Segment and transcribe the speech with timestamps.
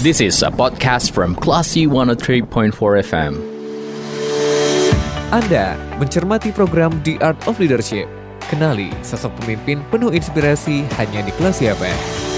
[0.00, 2.72] This is a podcast from Classy 103.4
[3.04, 3.36] FM.
[5.28, 8.08] Anda mencermati program The Art of Leadership.
[8.48, 12.29] Kenali sosok pemimpin penuh inspirasi hanya di Kelas FM.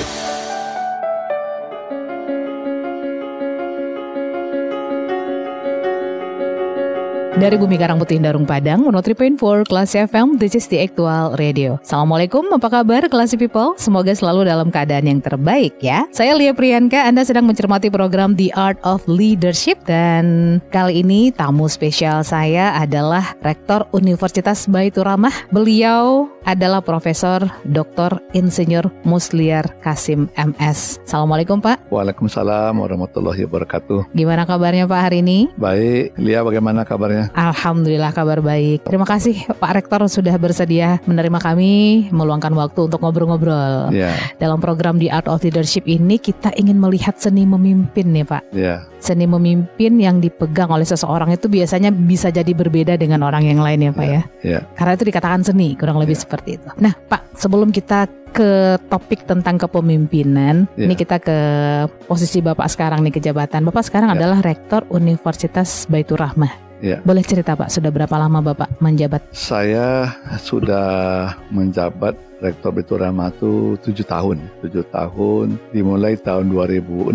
[7.42, 11.74] Dari Bumi Karang Putih Darung Padang, 103.4 Kelas FM, this is the actual radio.
[11.82, 13.74] Assalamualaikum, apa kabar Kelas People?
[13.74, 16.06] Semoga selalu dalam keadaan yang terbaik ya.
[16.14, 21.66] Saya Lia Priyanka, Anda sedang mencermati program The Art of Leadership dan kali ini tamu
[21.66, 25.34] spesial saya adalah Rektor Universitas Baitur Rahmah.
[25.50, 28.22] Beliau adalah Profesor Dr.
[28.38, 31.02] Insinyur Musliar Kasim MS.
[31.10, 31.90] Assalamualaikum Pak.
[31.90, 34.14] Waalaikumsalam warahmatullahi wabarakatuh.
[34.14, 35.50] Gimana kabarnya Pak hari ini?
[35.58, 37.31] Baik, Lia bagaimana kabarnya?
[37.32, 38.84] Alhamdulillah kabar baik.
[38.84, 43.88] Terima kasih Pak Rektor sudah bersedia menerima kami, meluangkan waktu untuk ngobrol-ngobrol.
[43.90, 48.42] Ya, Dalam program The Art of Leadership ini kita ingin melihat seni memimpin nih Pak.
[48.52, 53.64] ya, Seni memimpin yang dipegang oleh seseorang itu biasanya bisa jadi berbeda dengan orang yang
[53.64, 54.22] lain ya Pak ya.
[54.44, 54.58] ya.
[54.76, 56.68] Karena itu dikatakan seni, kurang lebih seperti itu.
[56.78, 60.88] Nah Pak, sebelum kita ke topik tentang kepemimpinan, Ya.
[60.88, 61.36] ini kita ke
[62.08, 63.64] posisi Bapak sekarang nih ke jabatan.
[63.68, 64.16] Bapak sekarang Ya.
[64.20, 66.71] adalah Rektor Universitas Baitur Rahmah.
[66.82, 66.98] Ya.
[67.06, 69.22] Boleh cerita Pak, sudah berapa lama Bapak menjabat?
[69.30, 70.10] Saya
[70.42, 77.14] sudah menjabat Rektor Beturama itu tujuh tahun, tujuh tahun dimulai tahun 2016.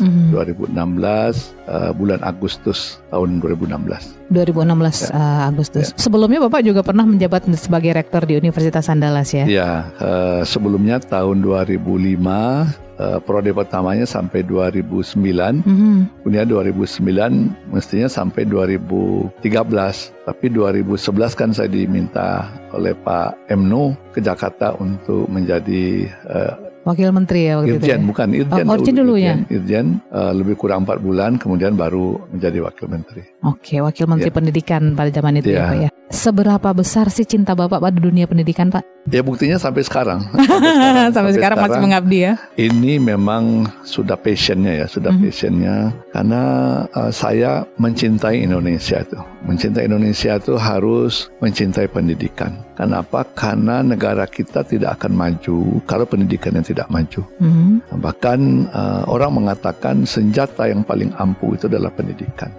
[0.00, 0.32] Mhm.
[0.32, 4.16] 2016 eh, bulan Agustus tahun 2016.
[4.32, 5.92] 2016 eh, Agustus.
[6.00, 9.44] Sebelumnya Bapak juga pernah menjabat sebagai rektor di Universitas Andalas ya?
[9.44, 16.22] Ya, eh, sebelumnya tahun 2005 eh, prode pertamanya sampai 2009 Mhm.
[16.22, 17.32] Kemudian 2009
[17.68, 20.12] mestinya sampai 2013.
[20.22, 26.54] Tapi 2011 kan saya diminta oleh Pak Emno ke Jakarta untuk menjadi eh,
[26.86, 27.90] Wakil Menteri ya waktu Irjen, itu.
[27.90, 27.98] ya?
[27.98, 28.62] bukan Irjen.
[28.62, 29.34] Oh, Irjen dulu ya?
[29.50, 33.22] Irjen, eh, lebih kurang 4 bulan kemudian baru menjadi Wakil Menteri.
[33.42, 34.36] Oke, Wakil Menteri Ya.
[34.38, 35.66] Pendidikan pada zaman itu ya Ya.
[35.66, 35.90] Pak ya.
[36.06, 38.86] Seberapa besar sih cinta Bapak pada dunia pendidikan Pak?
[39.10, 40.22] Ya buktinya sampai sekarang.
[41.14, 42.34] Sampai, sekarang masih mengabdi ya?
[42.58, 45.22] Ini memang sudah passionnya ya, sudah Mhm.
[45.22, 45.74] passionnya
[46.10, 46.42] karena
[46.90, 49.18] uh, saya mencintai Indonesia itu.
[49.46, 52.54] Mencintai Indonesia itu harus mencintai pendidikan.
[52.74, 53.22] Kenapa?
[53.34, 57.22] Karena negara kita tidak akan maju kalau pendidikannya tidak maju.
[57.38, 57.98] Mhm.
[58.02, 58.38] Bahkan
[58.74, 62.50] uh, orang mengatakan senjata yang paling ampuh itu adalah pendidikan.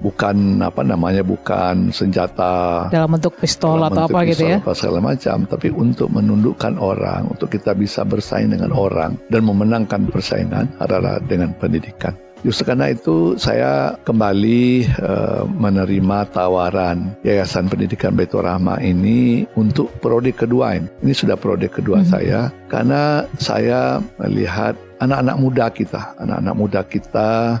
[0.00, 4.58] Bukan apa namanya, bukan senjata Dalam bentuk pistol dalam atau bentuk apa gitu pistol ya?
[4.62, 10.08] apa segala macam, tapi untuk menundukkan orang, untuk kita bisa bersaing dengan orang dan memenangkan
[10.08, 12.14] persaingan adalah dengan pendidikan.
[12.44, 20.30] Justru karena itu saya kembali eh, menerima tawaran Yayasan Pendidikan Baitur Rahmah ini untuk prodi
[20.30, 20.86] kedua ini.
[21.02, 22.06] Ini sudah prodi kedua Mhm.
[22.06, 27.58] saya karena saya melihat anak-anak muda kita, anak-anak muda kita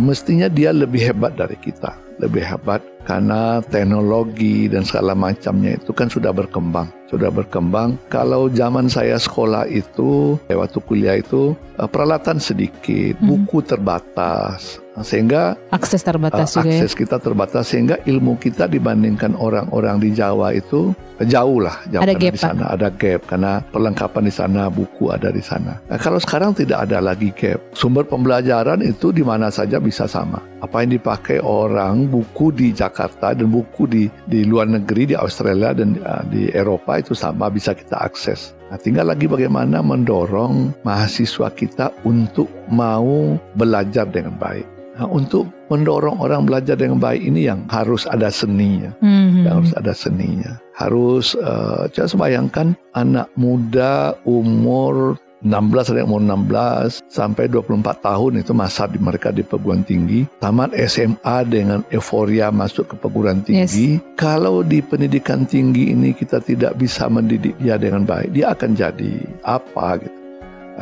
[0.00, 6.10] mestinya dia lebih hebat dari kita, lebih hebat karena teknologi dan segala macamnya itu kan
[6.10, 7.94] sudah berkembang, sudah berkembang.
[8.10, 13.28] Kalau zaman saya sekolah itu, eh, waktu kuliah itu eh, peralatan sedikit, Hmm.
[13.30, 16.80] buku terbatas, sehingga Akses terbatas uh, juga ya?
[16.80, 22.00] akses kita terbatas sehingga ilmu kita dibandingkan orang-orang di Jawa itu uh, jauh lah jauh
[22.00, 25.76] Ada gap, di sana ada gap karena perlengkapan di sana buku ada di sana.
[25.92, 30.40] Nah, kalau sekarang tidak ada lagi gap sumber pembelajaran itu di mana saja bisa sama.
[30.64, 35.76] Apa yang dipakai orang buku di Jakarta dan buku di di luar negeri di Australia
[35.76, 38.56] dan uh, di Eropa itu sama bisa kita akses.
[38.72, 44.66] Nah, tinggal lagi bagaimana mendorong mahasiswa kita untuk mau belajar dengan baik.
[44.96, 49.44] Nah, untuk mendorong orang belajar dengan baik ini yang harus ada seninya, Mhm.
[49.44, 50.52] yang harus ada seninya.
[50.72, 58.42] Harus, uh, coba bayangkan anak muda umur 16 ada yang umur 16 sampai 24 tahun
[58.42, 60.26] itu masa di mereka di perguruan tinggi.
[60.42, 64.02] Tamat SMA dengan euforia masuk ke perguruan tinggi.
[64.18, 69.12] Kalau di pendidikan tinggi ini kita tidak bisa mendidik dia dengan baik dia akan jadi
[69.46, 70.18] apa gitu.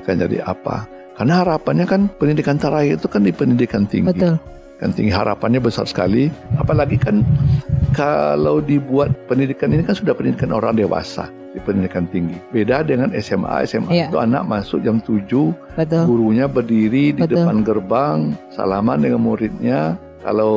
[0.00, 0.88] Akan jadi apa?
[1.14, 4.10] Karena harapannya kan pendidikan terakhir itu kan di pendidikan tinggi.
[4.10, 4.40] Betul.
[4.74, 6.26] kan tinggi harapannya besar sekali.
[6.58, 7.22] Apalagi kan
[7.94, 13.62] kalau dibuat pendidikan ini kan sudah pendidikan orang dewasa di pendidikan tinggi beda dengan SMA
[13.64, 14.06] SMA Iya.
[14.10, 16.02] itu anak masuk jam 7 Betul.
[16.04, 17.40] gurunya berdiri di Betul.
[17.40, 18.18] depan gerbang
[18.50, 20.56] salaman dengan muridnya kalau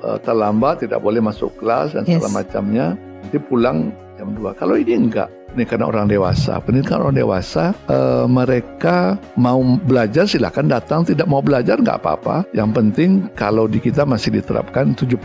[0.00, 2.36] eh, terlambat tidak boleh masuk kelas dan segala Yes.
[2.36, 6.58] macamnya nanti pulang jam 2 kalau ini enggak pendidikan orang dewasa.
[6.60, 12.44] Pendidikan orang dewasa uh, mereka mau belajar silakan datang, tidak mau belajar nggak apa-apa.
[12.52, 15.22] Yang penting kalau di kita masih diterapkan 75%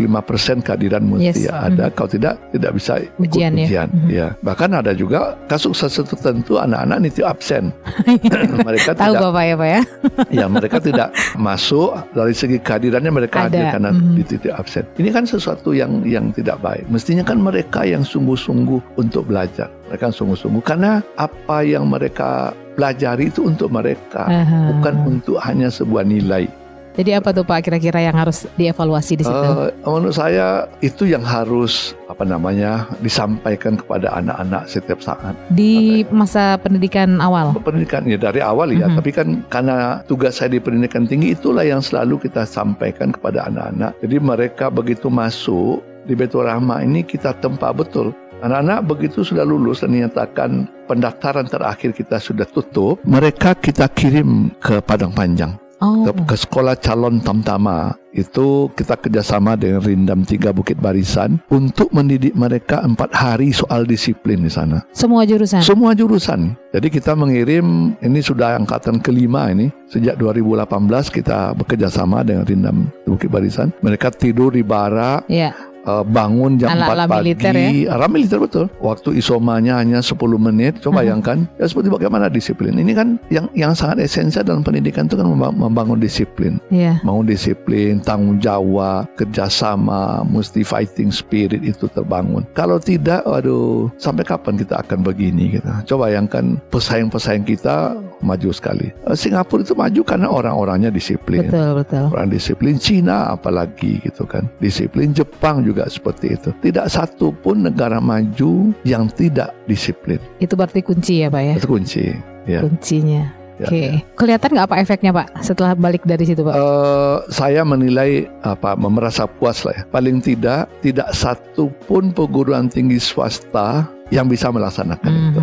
[0.62, 1.52] kehadiran mesti Yes.
[1.52, 1.90] ada.
[1.92, 3.66] Kalau tidak tidak bisa ikut Ujian ya.
[3.68, 3.88] ujian.
[3.90, 4.08] Mhm.
[4.10, 4.28] Ya.
[4.42, 7.72] Bahkan ada juga kasus tertentu anak-anak nitip absen.
[8.68, 9.82] mereka Tahu tidak Bapak ya Pak ya?
[10.44, 13.50] ya mereka tidak masuk dari segi kehadirannya mereka Ada.
[13.50, 14.14] hadir karena Mhm.
[14.16, 14.84] di titik absen.
[14.96, 16.88] Ini kan sesuatu yang yang tidak baik.
[16.88, 19.68] Mestinya kan mereka yang sungguh-sungguh untuk belajar.
[19.92, 24.72] Mereka sungguh-sungguh karena apa yang mereka pelajari itu untuk mereka, Aha.
[24.72, 26.48] bukan untuk hanya sebuah nilai.
[26.92, 29.32] Jadi apa tuh Pak kira-kira yang harus dievaluasi di situ?
[29.32, 35.32] Eh, menurut saya itu yang harus apa namanya disampaikan kepada anak-anak setiap saat.
[35.52, 37.56] di masa pendidikan awal.
[37.64, 38.96] pendidikan ya dari awal ya, Mhm.
[39.00, 43.96] tapi kan karena tugas saya di pendidikan tinggi itulah yang selalu kita sampaikan kepada anak-anak.
[44.04, 48.12] Jadi mereka begitu masuk di Betul Rahma ini kita tempa betul.
[48.42, 54.82] Anak-anak begitu sudah lulus dan dinyatakan pendaftaran terakhir kita sudah tutup, mereka kita kirim ke
[54.82, 60.78] Padang Panjang Oh, ke, ke sekolah calon tamtama itu kita kerjasama dengan Rindam 3 Bukit
[60.78, 64.86] Barisan untuk mendidik mereka empat hari soal disiplin di sana.
[64.94, 65.66] semua jurusan.
[65.66, 66.54] Semua jurusan.
[66.70, 70.70] Jadi kita mengirim ini sudah angkatan kelima ini sejak 2018
[71.10, 73.74] kita bekerja sama dengan Rindam Bukit Barisan.
[73.82, 77.20] Mereka tidur di barak, Ya, eh, bangun jam Ala-ala 4 pagi.
[77.24, 77.70] militer ya?
[77.92, 78.66] Ala militer betul.
[78.78, 80.80] Waktu isomanya hanya 10 menit.
[80.80, 81.00] Coba Mhm.
[81.02, 82.74] bayangkan ya seperti bagaimana disiplin.
[82.74, 86.60] Ini kan yang yang sangat esensial dalam pendidikan itu kan memba- membangun disiplin.
[86.68, 87.00] ya.
[87.02, 92.44] Bangun disiplin, tanggung jawab, kerjasama, mesti fighting spirit itu terbangun.
[92.52, 95.56] Kalau tidak, waduh, sampai kapan kita akan begini?
[95.56, 95.70] Gitu.
[95.88, 98.92] Coba bayangkan pesaing-pesaing kita maju sekali.
[99.08, 101.48] Eh, Singapura itu maju karena orang-orangnya disiplin.
[101.48, 102.06] Betul, betul.
[102.12, 104.52] Orang disiplin Cina apalagi gitu kan.
[104.60, 106.50] Disiplin Jepang juga seperti itu.
[106.60, 110.20] Tidak satu pun negara maju yang tidak disiplin.
[110.44, 111.54] Itu berarti kunci ya, Pak ya?
[111.56, 112.04] Itu kunci.
[112.50, 112.60] Ya.
[112.66, 113.24] Kuncinya.
[113.62, 113.78] Ya, Oke.
[113.78, 113.94] ya.
[114.18, 116.58] Kelihatan nggak apa efeknya, Pak, setelah balik dari situ, Pak?
[116.58, 119.84] Eh, saya menilai apa merasa puas lah ya.
[119.94, 125.42] Paling tidak tidak satu pun perguruan tinggi swasta yang bisa melaksanakan itu.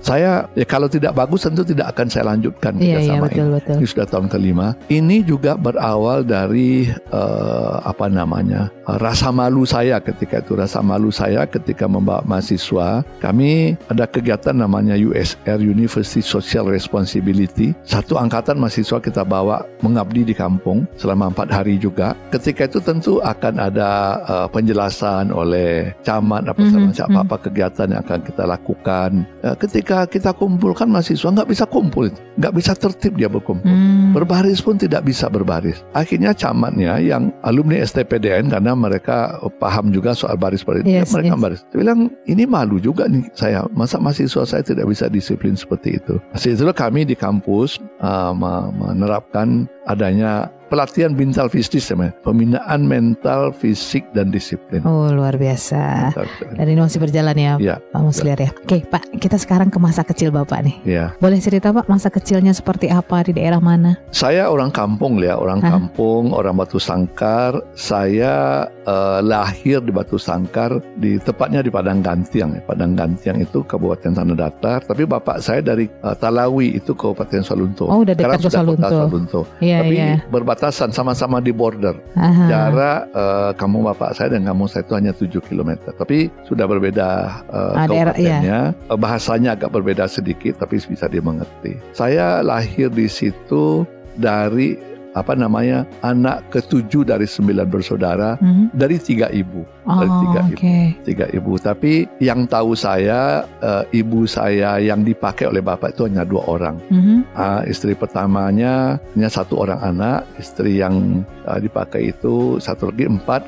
[0.00, 3.24] Saya ya kalau tidak bagus tentu tidak akan saya lanjutkan iya, kerjasama ini.
[3.28, 3.76] betul, betul.
[3.78, 4.66] Ini sudah tahun kelima.
[4.88, 11.44] Ini juga berawal dari eh, apa namanya rasa malu saya ketika itu rasa malu saya
[11.44, 13.04] ketika membawa mahasiswa.
[13.20, 17.76] Kami ada kegiatan namanya USR University Social Responsibility.
[17.86, 22.16] Satu angkatan mahasiswa kita bawa mengabdi di kampung selama empat hari juga.
[22.32, 23.90] Ketika itu tentu akan ada
[24.24, 29.10] eh, penjelasan oleh camat apa Mhm, mm apa kegiatan yang akan kita lakukan.
[29.44, 32.08] Eh, ketika kita kumpulkan mahasiswa nggak bisa kumpul,
[32.38, 33.66] nggak bisa tertib dia berkumpul.
[33.68, 34.14] Hmm.
[34.14, 35.82] Berbaris pun tidak bisa berbaris.
[35.92, 41.42] Akhirnya camatnya yang alumni STPDN karena mereka paham juga soal baris baris, Yes, mereka yes.
[41.42, 41.60] baris.
[41.74, 43.66] Dia bilang ini malu juga nih saya.
[43.74, 46.16] Masa mahasiswa saya tidak bisa disiplin seperti itu.
[46.32, 52.16] Itu kami di kampus uh, me- menerapkan adanya pelatihan mental fisik namanya.
[52.24, 54.80] Pembinaan mental, fisik dan disiplin.
[54.88, 56.08] Oh, luar biasa.
[56.16, 56.26] Mental.
[56.56, 57.76] Dan ini masih berjalan ya, Iya.
[57.92, 58.48] Pak Musliar ya.
[58.64, 60.76] Oke, Pak, kita sekarang ke masa kecil Bapak nih.
[60.88, 61.12] Ya.
[61.20, 64.00] Boleh cerita Pak masa kecilnya seperti apa di daerah mana?
[64.08, 65.76] Saya orang kampung ya, orang Hah?
[65.76, 67.60] kampung, orang Batu Sangkar.
[67.76, 72.56] Saya eh, lahir di Batu Sangkar, di tepatnya di Padang Gantiang.
[72.56, 72.64] ya.
[72.64, 77.84] Padang Gantiang itu Kabupaten Tanah Datar, tapi bapak saya dari eh, Talawi itu Kabupaten Salunto.
[77.92, 78.88] Oh, udah dekat Salunto.
[78.88, 79.40] Salunto.
[79.72, 80.14] Iya, tapi iya.
[80.28, 81.96] berbatasan sama-sama di border.
[82.12, 82.44] Aha.
[82.46, 85.70] Jarak eh, kampung bapak saya dan kampung saya itu hanya 7 km.
[85.96, 87.08] Tapi sudah berbeda
[87.48, 88.60] Ah, daerah, kabupatennya.
[88.76, 91.80] Eh, Bahasanya agak berbeda sedikit tapi bisa dimengerti.
[91.96, 93.88] Saya lahir di situ
[94.20, 94.76] dari
[95.12, 98.72] apa namanya anak ketujuh dari sembilan bersaudara Mhm.
[98.72, 100.52] dari tiga ibu dari Oh, tiga oke.
[100.54, 106.08] ibu tiga ibu tapi yang tahu saya eh, ibu saya yang dipakai oleh bapak itu
[106.08, 107.16] hanya dua orang Mhm.
[107.32, 113.44] Ah, istri pertamanya hanya satu orang anak istri yang ah, dipakai itu satu lagi empat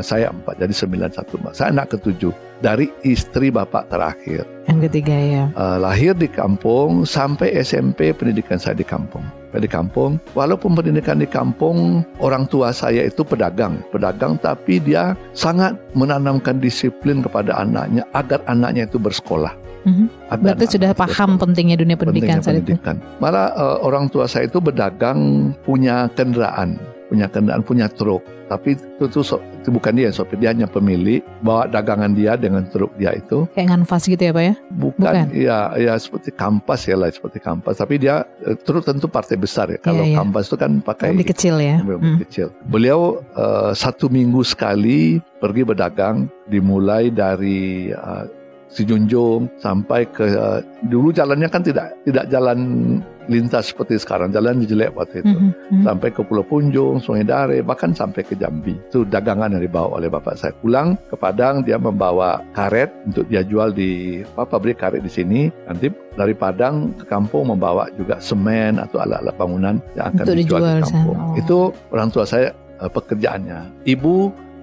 [0.00, 2.32] saya empat jadi sembilan satu mbak saya anak ketujuh
[2.64, 5.44] dari istri bapak terakhir Yang ketiga ya.
[5.52, 11.26] Eh, lahir di kampung sampai SMP pendidikan saya di kampung di kampung walaupun pendidikan di
[11.26, 18.38] kampung orang tua saya itu pedagang pedagang tapi dia sangat menanamkan disiplin kepada anaknya agar
[18.46, 19.50] anaknya itu bersekolah
[19.80, 20.06] Mhm.
[20.28, 22.76] Agar Berarti sudah paham pentingnya dunia pendidikan pentingnya saat itu.
[22.76, 22.96] pendidikan.
[23.16, 26.76] Malah eh, orang tua saya itu berdagang punya kendaraan,
[27.10, 28.22] punya kendaraan, punya truk.
[28.46, 31.22] Tapi itu, so- itu bukan dia yang sopir, dia hanya pemilik.
[31.38, 33.46] Bawa dagangan dia dengan truk dia itu.
[33.50, 34.54] Kayak nganvas gitu ya Pak ya?
[34.70, 35.26] Bukan, Bukan.
[35.34, 37.76] ya, ya seperti kampas ya lah, seperti kampas.
[37.76, 39.78] Tapi dia eh, truk tentu partai besar ya.
[39.78, 40.18] Kalau Iya, iya.
[40.18, 41.76] kampas itu kan pakai Lebih kecil ya.
[41.82, 42.18] lebih Hmm.
[42.22, 42.46] kecil.
[42.64, 43.00] Beliau
[43.32, 48.24] eh, satu minggu sekali pergi berdagang, dimulai dari eh,
[48.70, 52.58] Sijunjung sampai ke uh, dulu jalannya kan tidak tidak jalan
[53.26, 55.82] lintas seperti sekarang jalan jelek waktu itu Mhm, mhm.
[55.86, 58.74] sampai ke Pulau Punjung, Sungai Dare, bahkan sampai ke Jambi.
[58.90, 60.50] Itu dagangan yang dibawa oleh bapak saya.
[60.58, 65.46] Pulang ke Padang, dia membawa karet untuk dia jual di apa, pabrik karet di sini.
[65.66, 65.86] Nanti
[66.18, 70.74] dari Padang ke kampung membawa juga semen atau alat-alat bangunan yang akan Untuk dijual dijual
[70.74, 70.90] di sana.
[70.90, 71.18] kampung.
[71.18, 71.34] Oh.
[71.38, 71.58] Itu
[71.94, 72.48] orang tua saya
[72.82, 73.58] eh, pekerjaannya.
[73.86, 74.14] Ibu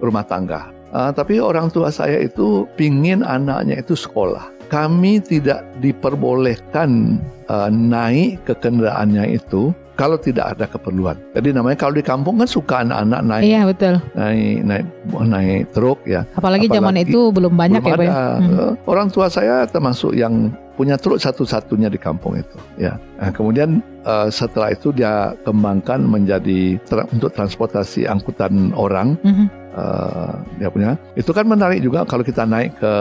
[0.03, 0.76] rumah tangga.
[0.89, 4.47] Ah, tapi orang tua saya itu pingin anaknya itu sekolah.
[4.67, 11.17] Kami tidak diperbolehkan uh, naik ke kendaraannya itu kalau tidak ada keperluan.
[11.33, 13.93] Jadi namanya kalau di kampung kan suka anak-anak naik Iya betul.
[14.13, 14.85] naik naik
[15.17, 16.21] naik truk ya.
[16.35, 18.05] Apalagi, zaman Apalagi itu belum banyak Belum ya, Pak.
[18.05, 18.11] ya?
[18.11, 18.27] ada.
[18.37, 18.53] Hmm.
[18.59, 22.57] Eh, Orang tua saya termasuk yang punya truk satu-satunya di kampung itu.
[22.77, 23.01] Ya.
[23.17, 29.17] Nah, kemudian eh, setelah itu dia kembangkan menjadi tra- untuk transportasi angkutan orang.
[29.25, 29.47] Mhm.
[29.77, 30.97] Eh, dia punya.
[31.13, 32.93] Itu kan menarik juga kalau kita naik ke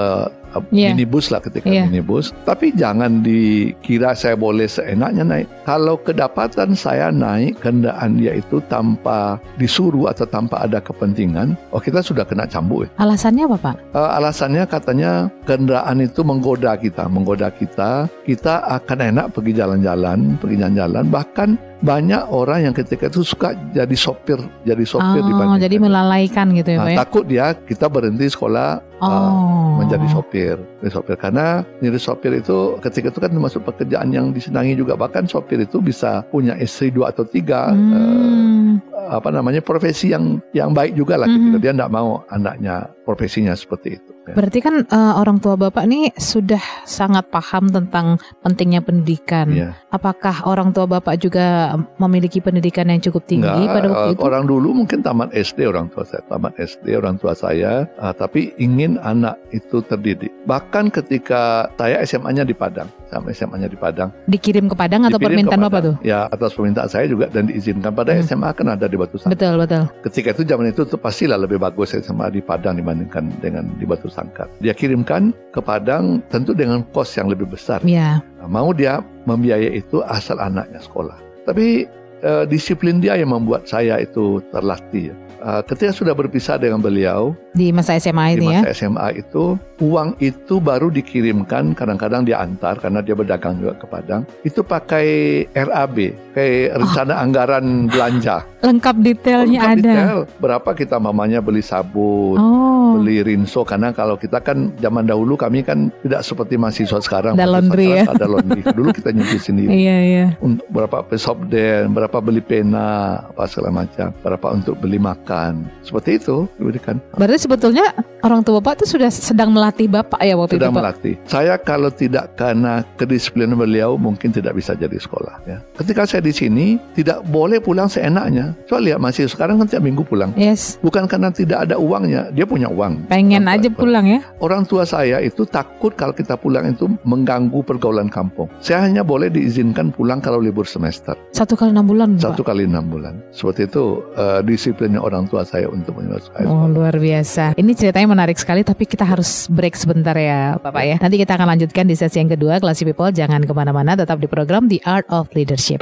[0.68, 0.92] Iya.
[0.92, 1.86] minibus lah ketika Iya.
[1.86, 2.30] minibus.
[2.42, 5.46] Tapi jangan dikira saya boleh seenaknya naik.
[5.62, 12.00] Kalau kedapatan saya naik kendaraan dia itu tanpa disuruh atau tanpa ada kepentingan, oh kita
[12.00, 12.86] sudah kena cambuk.
[12.96, 13.76] Alasannya apa Pak?
[13.92, 15.10] Eh, alasannya katanya
[15.42, 18.06] kendaraan itu menggoda kita, menggoda kita.
[18.22, 21.04] Kita akan enak pergi jalan-jalan, pergi jalan-jalan.
[21.06, 25.60] Bahkan banyak orang yang ketika itu suka jadi sopir, jadi sopir Oh, dibandingkan.
[25.60, 26.98] jadi melalaikan gitu ya Nah, Pak ya?
[26.98, 29.76] takut dia kita berhenti sekolah Oh.
[29.76, 34.72] menjadi sopir, menjadi sopir karena jadi sopir itu ketika itu kan termasuk pekerjaan yang disenangi
[34.72, 38.80] juga bahkan sopir itu bisa punya istri dua atau tiga eh, Hmm.
[39.12, 41.36] apa namanya profesi yang yang baik juga lah Mhm.
[41.36, 44.15] ketika dia tidak mau anaknya profesinya seperti itu.
[44.28, 44.34] Ya.
[44.34, 49.50] Berarti kan eh, orang tua Bapak nih sudah sangat paham tentang pentingnya pendidikan.
[49.50, 49.70] Iya.
[49.94, 54.22] Apakah orang tua Bapak juga memiliki pendidikan yang cukup tinggi Enggak, pada waktu eh, itu?
[54.22, 58.52] orang dulu mungkin tamat SD orang tua saya, tamat SD orang tua saya, eh, tapi
[58.58, 60.34] ingin anak itu terdidik.
[60.44, 65.46] Bahkan ketika saya SMA-nya di Padang, sama SMA-nya di Padang, Dikirim ke Padang atau dikirim
[65.46, 65.94] ke permintaan Bapak tuh?
[66.02, 68.24] Ya atas permintaan saya juga dan diizinkan pada Hmm.
[68.24, 69.34] SMA kan ada di Batu Sangkar.
[69.36, 69.82] Betul, betul.
[70.02, 74.10] Ketika itu zaman itu tuh pastilah lebih bagus SMA di Padang dibandingkan dengan di Batu
[74.10, 74.50] Sangkar.
[74.58, 77.80] Dia kirimkan ke Padang tentu dengan kos yang lebih besar.
[77.86, 81.16] Ya, Nah, mau dia membiayai itu asal anaknya sekolah.
[81.46, 81.86] Tapi
[82.18, 85.10] eh, disiplin dia yang membuat saya itu terlatih.
[85.10, 85.14] ya.
[85.38, 88.60] Eh, ketika sudah berpisah dengan beliau di masa SMA di itu ya.
[88.60, 89.44] masa SMA itu
[89.78, 95.06] uang itu baru dikirimkan kadang-kadang dia antar karena dia berdagang juga ke Padang itu pakai
[95.52, 95.96] RAB
[96.32, 99.92] kayak rencana anggaran belanja Lengkap detailnya Lengkap ada.
[99.92, 100.18] detail.
[100.36, 102.96] berapa kita mamanya beli sabun Oh.
[102.96, 107.44] beli rinso karena kalau kita kan zaman dahulu kami kan tidak seperti mahasiswa sekarang Ada
[107.46, 108.04] laundry ya.
[108.06, 110.24] ada laundry dulu kita nyuci sendiri Iya, iya.
[110.40, 112.86] untuk berapa pesopden, berapa beli pena,
[113.26, 115.64] apa segala macam, berapa untuk beli makan.
[115.80, 116.98] Seperti itu diberikan.
[117.14, 120.82] Berarti sebetulnya orang tua Bapak itu sudah sedang melatih Bapak ya waktu Sedang itu Pak?
[120.82, 121.14] melatih.
[121.24, 125.40] Saya kalau tidak karena kedisiplinan beliau mungkin tidak bisa jadi sekolah.
[125.46, 125.58] Ya.
[125.74, 128.52] Ketika saya di sini tidak boleh pulang seenaknya.
[128.68, 130.36] Soalnya lihat masih sekarang kan tiap minggu pulang.
[130.36, 130.76] Yes.
[130.84, 133.08] Bukan karena tidak ada uangnya, dia punya uang.
[133.08, 134.20] Pengen Orang aja tua- pulang ya.
[134.36, 138.46] Orang tua saya itu takut kalau kita pulang itu mengganggu pergaulan kampung.
[138.60, 141.16] Saya hanya boleh diizinkan pulang kalau libur semester.
[141.32, 142.36] Satu kali enam bulan Pak.
[142.36, 143.24] Satu kali enam bulan.
[143.32, 146.44] Seperti itu eh, disiplinnya orang tua saya untuk menyelesaikan.
[146.44, 147.56] Oh luar biasa.
[147.56, 150.96] Ini ceritanya menarik sekali tapi kita harus break sebentar ya Bapak ya.
[151.00, 152.60] Nanti kita akan lanjutkan di sesi yang kedua.
[152.60, 155.80] Classy People jangan ke mana-mana tetap di program The Art of Leadership.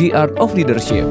[0.00, 1.04] The Art of Leadership.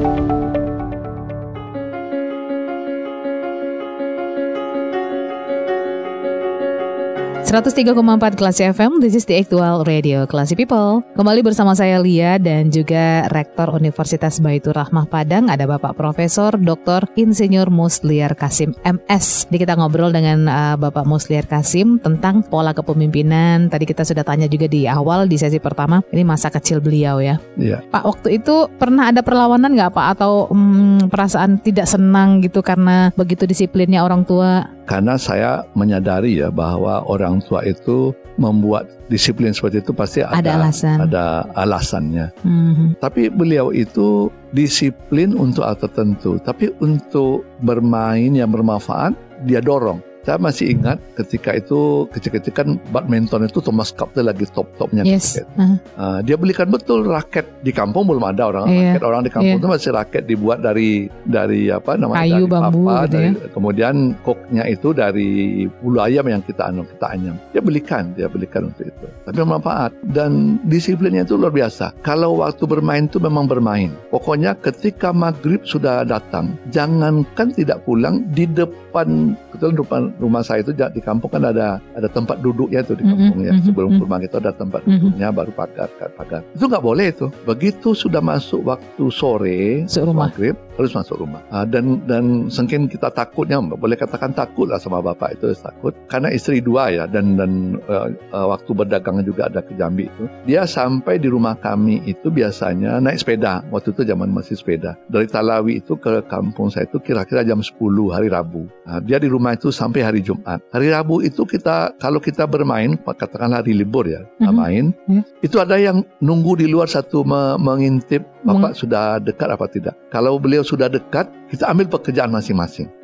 [7.52, 11.04] 103,4 Klasi FM, this is the actual radio Klasi People.
[11.12, 17.04] Kembali bersama saya Lia dan juga Rektor Universitas Baitur Rahmah Padang, ada Bapak Profesor Dr.
[17.12, 19.52] Insinyur Musliar Kasim MS.
[19.52, 23.68] Jadi kita ngobrol dengan uh, Bapak Musliar Kasim tentang pola kepemimpinan.
[23.68, 27.36] Tadi kita sudah tanya juga di awal di sesi pertama, ini masa kecil beliau ya.
[27.60, 27.84] Iya.
[27.92, 30.06] Pak, waktu itu pernah ada perlawanan nggak Pak?
[30.16, 34.72] Atau mm, perasaan tidak senang gitu karena begitu disiplinnya orang tua?
[34.82, 38.10] Karena saya menyadari ya bahwa orang tua itu
[38.40, 40.96] membuat disiplin seperti itu pasti ada, Ada alasan.
[41.06, 41.24] ada
[41.54, 42.26] alasannya.
[42.42, 42.86] Mhm.
[42.98, 50.00] Tapi beliau itu disiplin untuk hal tertentu, tapi untuk bermain yang bermanfaat dia dorong.
[50.22, 55.02] Saya masih ingat ketika itu kecil-kecil kan badminton itu Thomas Cup itu lagi top-topnya.
[55.02, 55.42] Yes.
[55.58, 58.66] Uh, Ah, dia belikan betul raket di kampung belum ada orang.
[58.66, 58.94] Iya.
[58.94, 59.58] raket orang di kampung Iya.
[59.58, 60.90] itu masih raket dibuat dari
[61.22, 62.22] dari apa namanya?
[62.22, 65.30] Kayu, dari bambu papan, gitu dari- kemudian koknya itu dari
[65.74, 67.36] bulu ayam yang kita anu kita anyam.
[67.50, 69.06] Dia belikan dia belikan untuk itu.
[69.24, 69.90] Tapi bermanfaat.
[70.04, 70.30] Dan
[70.64, 71.98] disiplinnya itu luar biasa.
[72.00, 73.90] Kalau waktu bermain itu memang bermain.
[74.08, 80.72] Pokoknya ketika maghrib sudah datang jangankan tidak pulang di depan betul depan rumah saya itu
[80.72, 83.52] di kampung kan ada ada tempat duduknya itu di Mhm, kampung ya.
[83.54, 84.00] mhm, Sebelum mhm.
[84.02, 84.90] rumah kita ada tempat Mhm.
[84.98, 86.40] duduknya baru pagar pagar.
[86.52, 87.26] Itu nggak boleh itu.
[87.44, 91.42] Begitu sudah masuk waktu sore maghrib harus masuk rumah.
[91.48, 96.32] Ah, dan dan sengkin kita takutnya boleh katakan takut lah sama bapak itu takut karena
[96.32, 100.24] istri dua ya dan dan eh, eh, waktu berdagang juga ada ke Jambi itu.
[100.44, 103.62] Dia sampai di rumah kami itu biasanya naik sepeda.
[103.68, 104.96] Waktu itu zaman masih sepeda.
[105.06, 107.76] Dari Talawi itu ke kampung saya itu kira-kira jam 10
[108.10, 108.66] hari Rabu.
[108.88, 110.58] Nah, dia di rumah itu sampai hari Jumat.
[110.72, 114.54] Hari Rabu itu kita kalau kita bermain, katakan hari libur ya, Mhm.
[114.54, 115.22] main, Ya.
[115.40, 119.94] itu ada yang nunggu di luar satu me- mengintip Bapak sudah dekat apa tidak.
[120.10, 123.01] Kalau beliau sudah dekat, kita ambil pekerjaan masing-masing.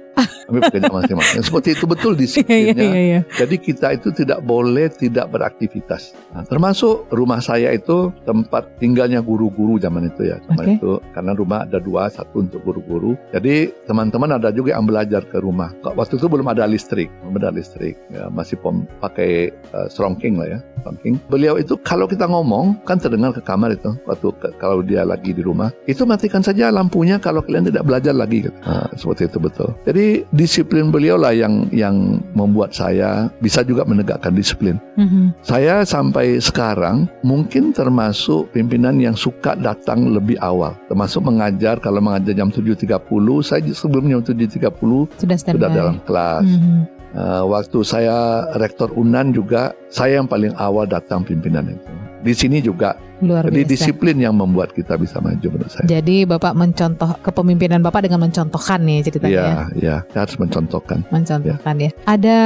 [0.49, 1.43] Ambil pekerjaan masing-masing.
[1.43, 2.75] Seperti itu betul Iya, iya, disiplinnya.
[2.83, 3.21] iya, iya.
[3.37, 6.17] Jadi kita itu tidak boleh tidak beraktivitas.
[6.35, 10.37] Nah, termasuk rumah saya itu tempat tinggalnya guru-guru zaman itu ya.
[10.49, 10.75] Zaman Oke.
[10.79, 13.15] itu karena rumah ada dua, satu untuk guru-guru.
[13.31, 15.71] Jadi teman-teman ada juga yang belajar ke rumah.
[15.85, 17.95] Waktu itu belum ada listrik, belum ada listrik.
[18.09, 21.21] Ya, masih pom, pakai uh, strongking lah ya, strongking.
[21.29, 23.93] Beliau itu kalau kita ngomong kan terdengar ke kamar itu.
[24.09, 28.17] Waktu ke- kalau dia lagi di rumah, itu matikan saja lampunya kalau kalian tidak belajar
[28.17, 28.49] lagi.
[28.65, 29.71] Nah, seperti itu betul.
[29.85, 34.77] Jadi disiplin beliau lah yang yang membuat saya bisa juga menegakkan disiplin.
[34.99, 35.45] Mhm.
[35.45, 40.75] Saya sampai sekarang mungkin termasuk pimpinan yang suka datang lebih awal.
[40.91, 46.47] Termasuk mengajar, kalau mengajar jam 7.30, saya sebelum jam 7.30 Sudah sudah dalam kelas.
[46.47, 46.98] Mhm.
[47.17, 51.93] Uh, waktu saya rektor UNAN juga, saya yang paling awal datang pimpinan itu.
[52.21, 53.73] Di sini juga, Luar jadi biasa.
[53.73, 55.87] disiplin yang membuat kita bisa maju menurut saya.
[55.89, 59.33] Jadi Bapak mencontoh kepemimpinan Bapak dengan mencontohkan nih ceritanya.
[59.33, 59.41] ya.
[59.41, 60.99] Iya, iya, kita harus mencontohkan.
[61.09, 61.91] mencontohkan ya.
[62.05, 62.39] Ada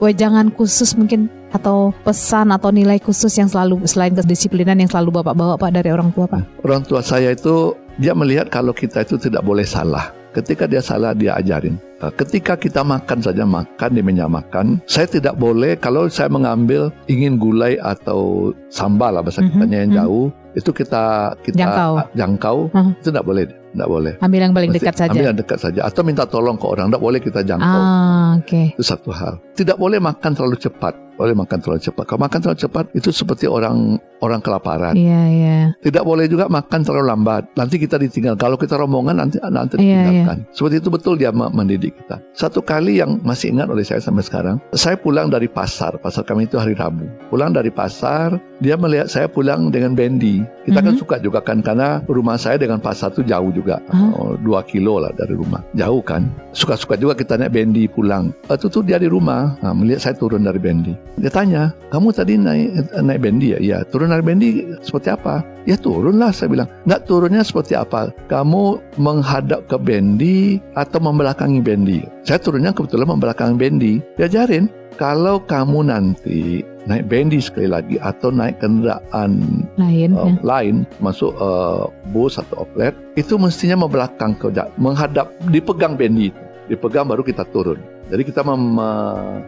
[0.00, 5.34] wejangan khusus mungkin atau pesan atau nilai khusus yang selalu selain kedisiplinan yang selalu Bapak
[5.36, 6.64] bawa Pak dari orang tua Pak?
[6.64, 10.19] Orang tua saya itu dia melihat kalau kita itu tidak boleh salah.
[10.30, 11.74] Ketika dia salah dia ajarin.
[11.98, 16.88] Uh, Ketika kita makan saja makan di meja makan, saya tidak boleh kalau saya mengambil
[17.06, 19.98] ingin gulai atau sambal lah bahasa Mhm, kitanya yang mhm.
[20.00, 21.04] jauh itu kita
[21.42, 21.92] kita Jangkau.
[22.14, 22.90] jangkau, Mhm.
[22.98, 24.12] itu tidak boleh, tidak boleh.
[24.18, 25.10] Ambil yang paling Mesti dekat saja.
[25.12, 27.80] Ambil yang dekat saja atau minta tolong ke orang, tidak boleh kita jangkau.
[27.82, 28.62] Ah, oke.
[28.74, 29.34] Itu satu hal.
[29.54, 30.94] Tidak boleh makan terlalu cepat.
[31.20, 32.04] Boleh makan terlalu cepat.
[32.08, 34.96] Kalau makan terlalu cepat itu seperti orang orang kelaparan.
[34.96, 35.58] Iya, iya.
[35.76, 37.42] Tidak boleh juga makan terlalu lambat.
[37.52, 38.40] Nanti kita ditinggal.
[38.40, 40.48] Kalau kita rombongan nanti nanti Iya, ditinggalkan.
[40.48, 42.24] Seperti itu betul dia me- mendidik kita.
[42.32, 46.00] Satu kali yang masih ingat oleh saya sampai sekarang, saya pulang dari pasar.
[46.00, 47.04] Pasar kami itu hari Rabu.
[47.28, 50.40] Pulang dari pasar, dia melihat saya pulang dengan bendi.
[50.64, 51.00] Kita kan Mhm.
[51.00, 54.08] suka juga kan karena rumah saya dengan pasar itu jauh juga, Hah?
[54.16, 55.60] Oh, dua kilo lah dari rumah.
[55.72, 56.28] Jauh kan.
[56.52, 58.32] Suka-suka juga kita naik bendi pulang.
[58.48, 59.52] Itu tuh dia di rumah.
[59.60, 60.92] Nah, melihat saya turun dari bendi.
[61.18, 63.58] Dia tanya, kamu tadi naik naik bendi ya?
[63.58, 63.78] Iya.
[63.90, 65.42] Turun dari bendi seperti apa?
[65.66, 66.68] Ya turunlah saya bilang.
[66.86, 68.14] Nggak turunnya seperti apa?
[68.30, 72.00] Kamu menghadap ke bendi atau membelakangi bendi?
[72.22, 73.92] Saya turunnya kebetulan membelakangi bendi.
[74.16, 74.70] Diajarin
[75.00, 80.34] kalau kamu nanti naik bendi sekali lagi atau naik kendaraan Lain uh, ya.
[80.40, 84.48] lain masuk uh, bus atau oplet itu mestinya membelakang ke
[84.80, 86.42] menghadap dipegang bendi itu
[86.72, 88.82] dipegang baru kita turun jadi kita mem-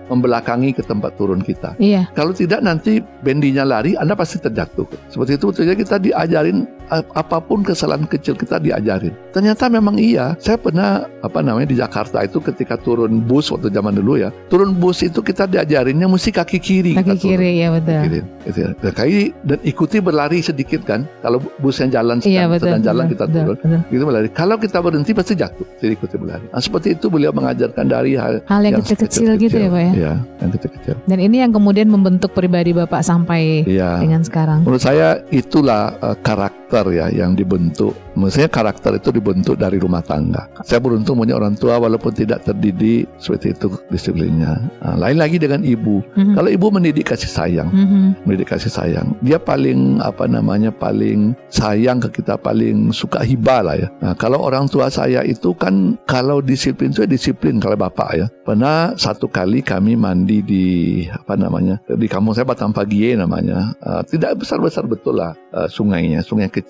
[0.06, 2.06] membelakangi ke tempat turun kita Iya.
[2.12, 7.62] kalau tidak nanti bendinya lari Anda pasti terjatuh seperti itu betulnya kita diajarin apa pun
[7.62, 12.76] kesalahan kecil kita diajarin ternyata memang iya saya pernah apa namanya di Jakarta itu ketika
[12.76, 17.16] turun bus waktu zaman dulu ya turun bus itu kita diajarinnya mesti kaki kiri Kaki
[17.16, 18.00] turun kiri ya betul.
[18.04, 18.70] kiri gitu ya.
[18.82, 22.66] Dan kaki dan ikuti berlari sedikit kan kalau bus yang jalan Iya sedang, betul.
[22.68, 23.80] sedang jalan betul, kita betul, turun betul.
[23.92, 27.84] gitu berlari kalau kita berhenti pasti jatuh jadi ikuti berlari nah, seperti itu beliau mengajarkan
[27.86, 29.92] dari hal Hal yang kecil-kecil gitu ya Pak ya.
[29.92, 34.64] Iya, yang kecil-kecil Dan ini yang kemudian membentuk pribadi Bapak sampai iya dengan sekarang.
[34.64, 40.48] menurut saya itulah eh, karakter ya yang dibentuk maksudnya karakter itu dibentuk dari rumah tangga
[40.64, 45.62] saya beruntung punya orang tua walaupun tidak terdidik seperti itu disiplinnya Nah, lain lagi dengan
[45.62, 46.34] ibu Mhm.
[46.34, 48.24] kalau ibu mendidik kasih sayang Mhm.
[48.26, 49.14] mendidik kasih sayang.
[49.22, 53.88] Dia paling apa namanya paling sayang ke kita, paling suka hibah lah ya.
[54.02, 58.26] Nah, kalau orang tua saya itu kan kalau disiplin itu ya disiplin kalau bapak ya.
[58.42, 60.66] Pernah satu kali kami mandi di
[61.08, 63.74] apa namanya di kampung saya Batang Pagie namanya.
[63.82, 66.61] Uh, tidak besar besar betul lah uh, sungainya, sungai kecil.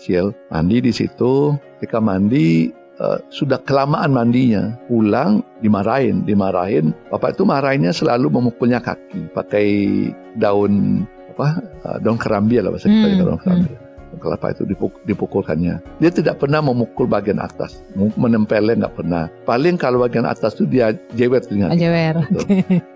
[0.48, 1.56] Mandi di situ.
[1.78, 4.72] Ketika mandi uh, sudah kelamaan mandinya.
[4.88, 6.24] Pulang dimarahin.
[6.24, 9.32] Dimarahin bapak itu marahinnya selalu memukulnya kaki.
[9.36, 9.68] Pakai
[10.36, 11.48] daun apa
[11.88, 16.40] uh, daun kerambi lah bahasa kita Hmm, daun kerambi kelapa itu dipuk- dipukulkannya dia tidak
[16.42, 17.80] pernah memukul bagian atas
[18.16, 21.70] menempelnya nggak pernah paling kalau bagian atas itu dia jewet dengan.
[22.30, 22.46] Betul.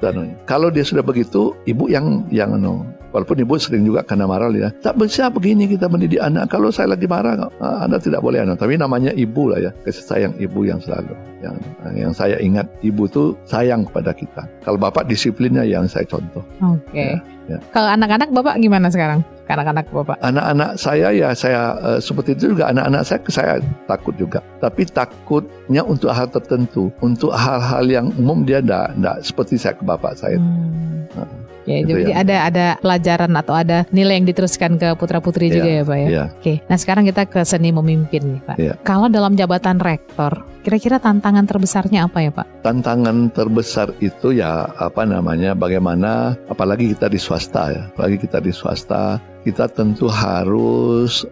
[0.03, 0.37] Danunya.
[0.49, 4.69] Kalau dia sudah begitu, ibu yang yang anu, Walaupun ibu sering juga kena marah ya.
[4.85, 6.53] Tak bisa begini kita mendidik anak.
[6.53, 8.61] Kalau saya lagi marah, ah, anda tidak boleh anak.
[8.61, 9.71] Tapi namanya ibu lah ya.
[9.89, 11.17] Kasih sayang ibu yang selalu.
[11.47, 11.57] Yang
[11.95, 14.43] yang saya ingat ibu tuh sayang kepada kita.
[14.67, 16.43] Kalau bapak disiplinnya yang saya contoh.
[16.59, 17.15] Oke.
[17.15, 17.59] Ya, ya.
[17.71, 19.23] Kalau anak-anak bapak gimana sekarang?
[19.47, 20.19] Anak-anak bapak?
[20.27, 23.55] Anak-anak saya ya saya uh, seperti itu juga anak-anak saya saya
[23.87, 24.43] takut juga.
[24.59, 30.19] Tapi takutnya untuk hal tertentu, untuk hal-hal yang umum dia enggak seperti saya ke bapak
[30.19, 30.43] saya.
[30.43, 31.07] Hmm.
[31.15, 31.31] Nah,
[31.67, 35.51] Ya, Itu jadi yang- ada ada pelajaran atau ada nilai yang diteruskan ke putra putri
[35.51, 36.07] Iya, juga ya pak ya.
[36.09, 36.25] iya.
[36.33, 38.57] Oke, nah sekarang kita ke seni memimpin nih pak.
[38.57, 38.73] Iya.
[38.81, 42.47] Kalau dalam jabatan rektor, kira-kira tantangan terbesarnya apa ya pak?
[42.63, 48.51] tantangan terbesar itu ya apa namanya bagaimana apalagi kita di swasta ya apalagi kita di
[48.51, 51.23] swasta kita tentu harus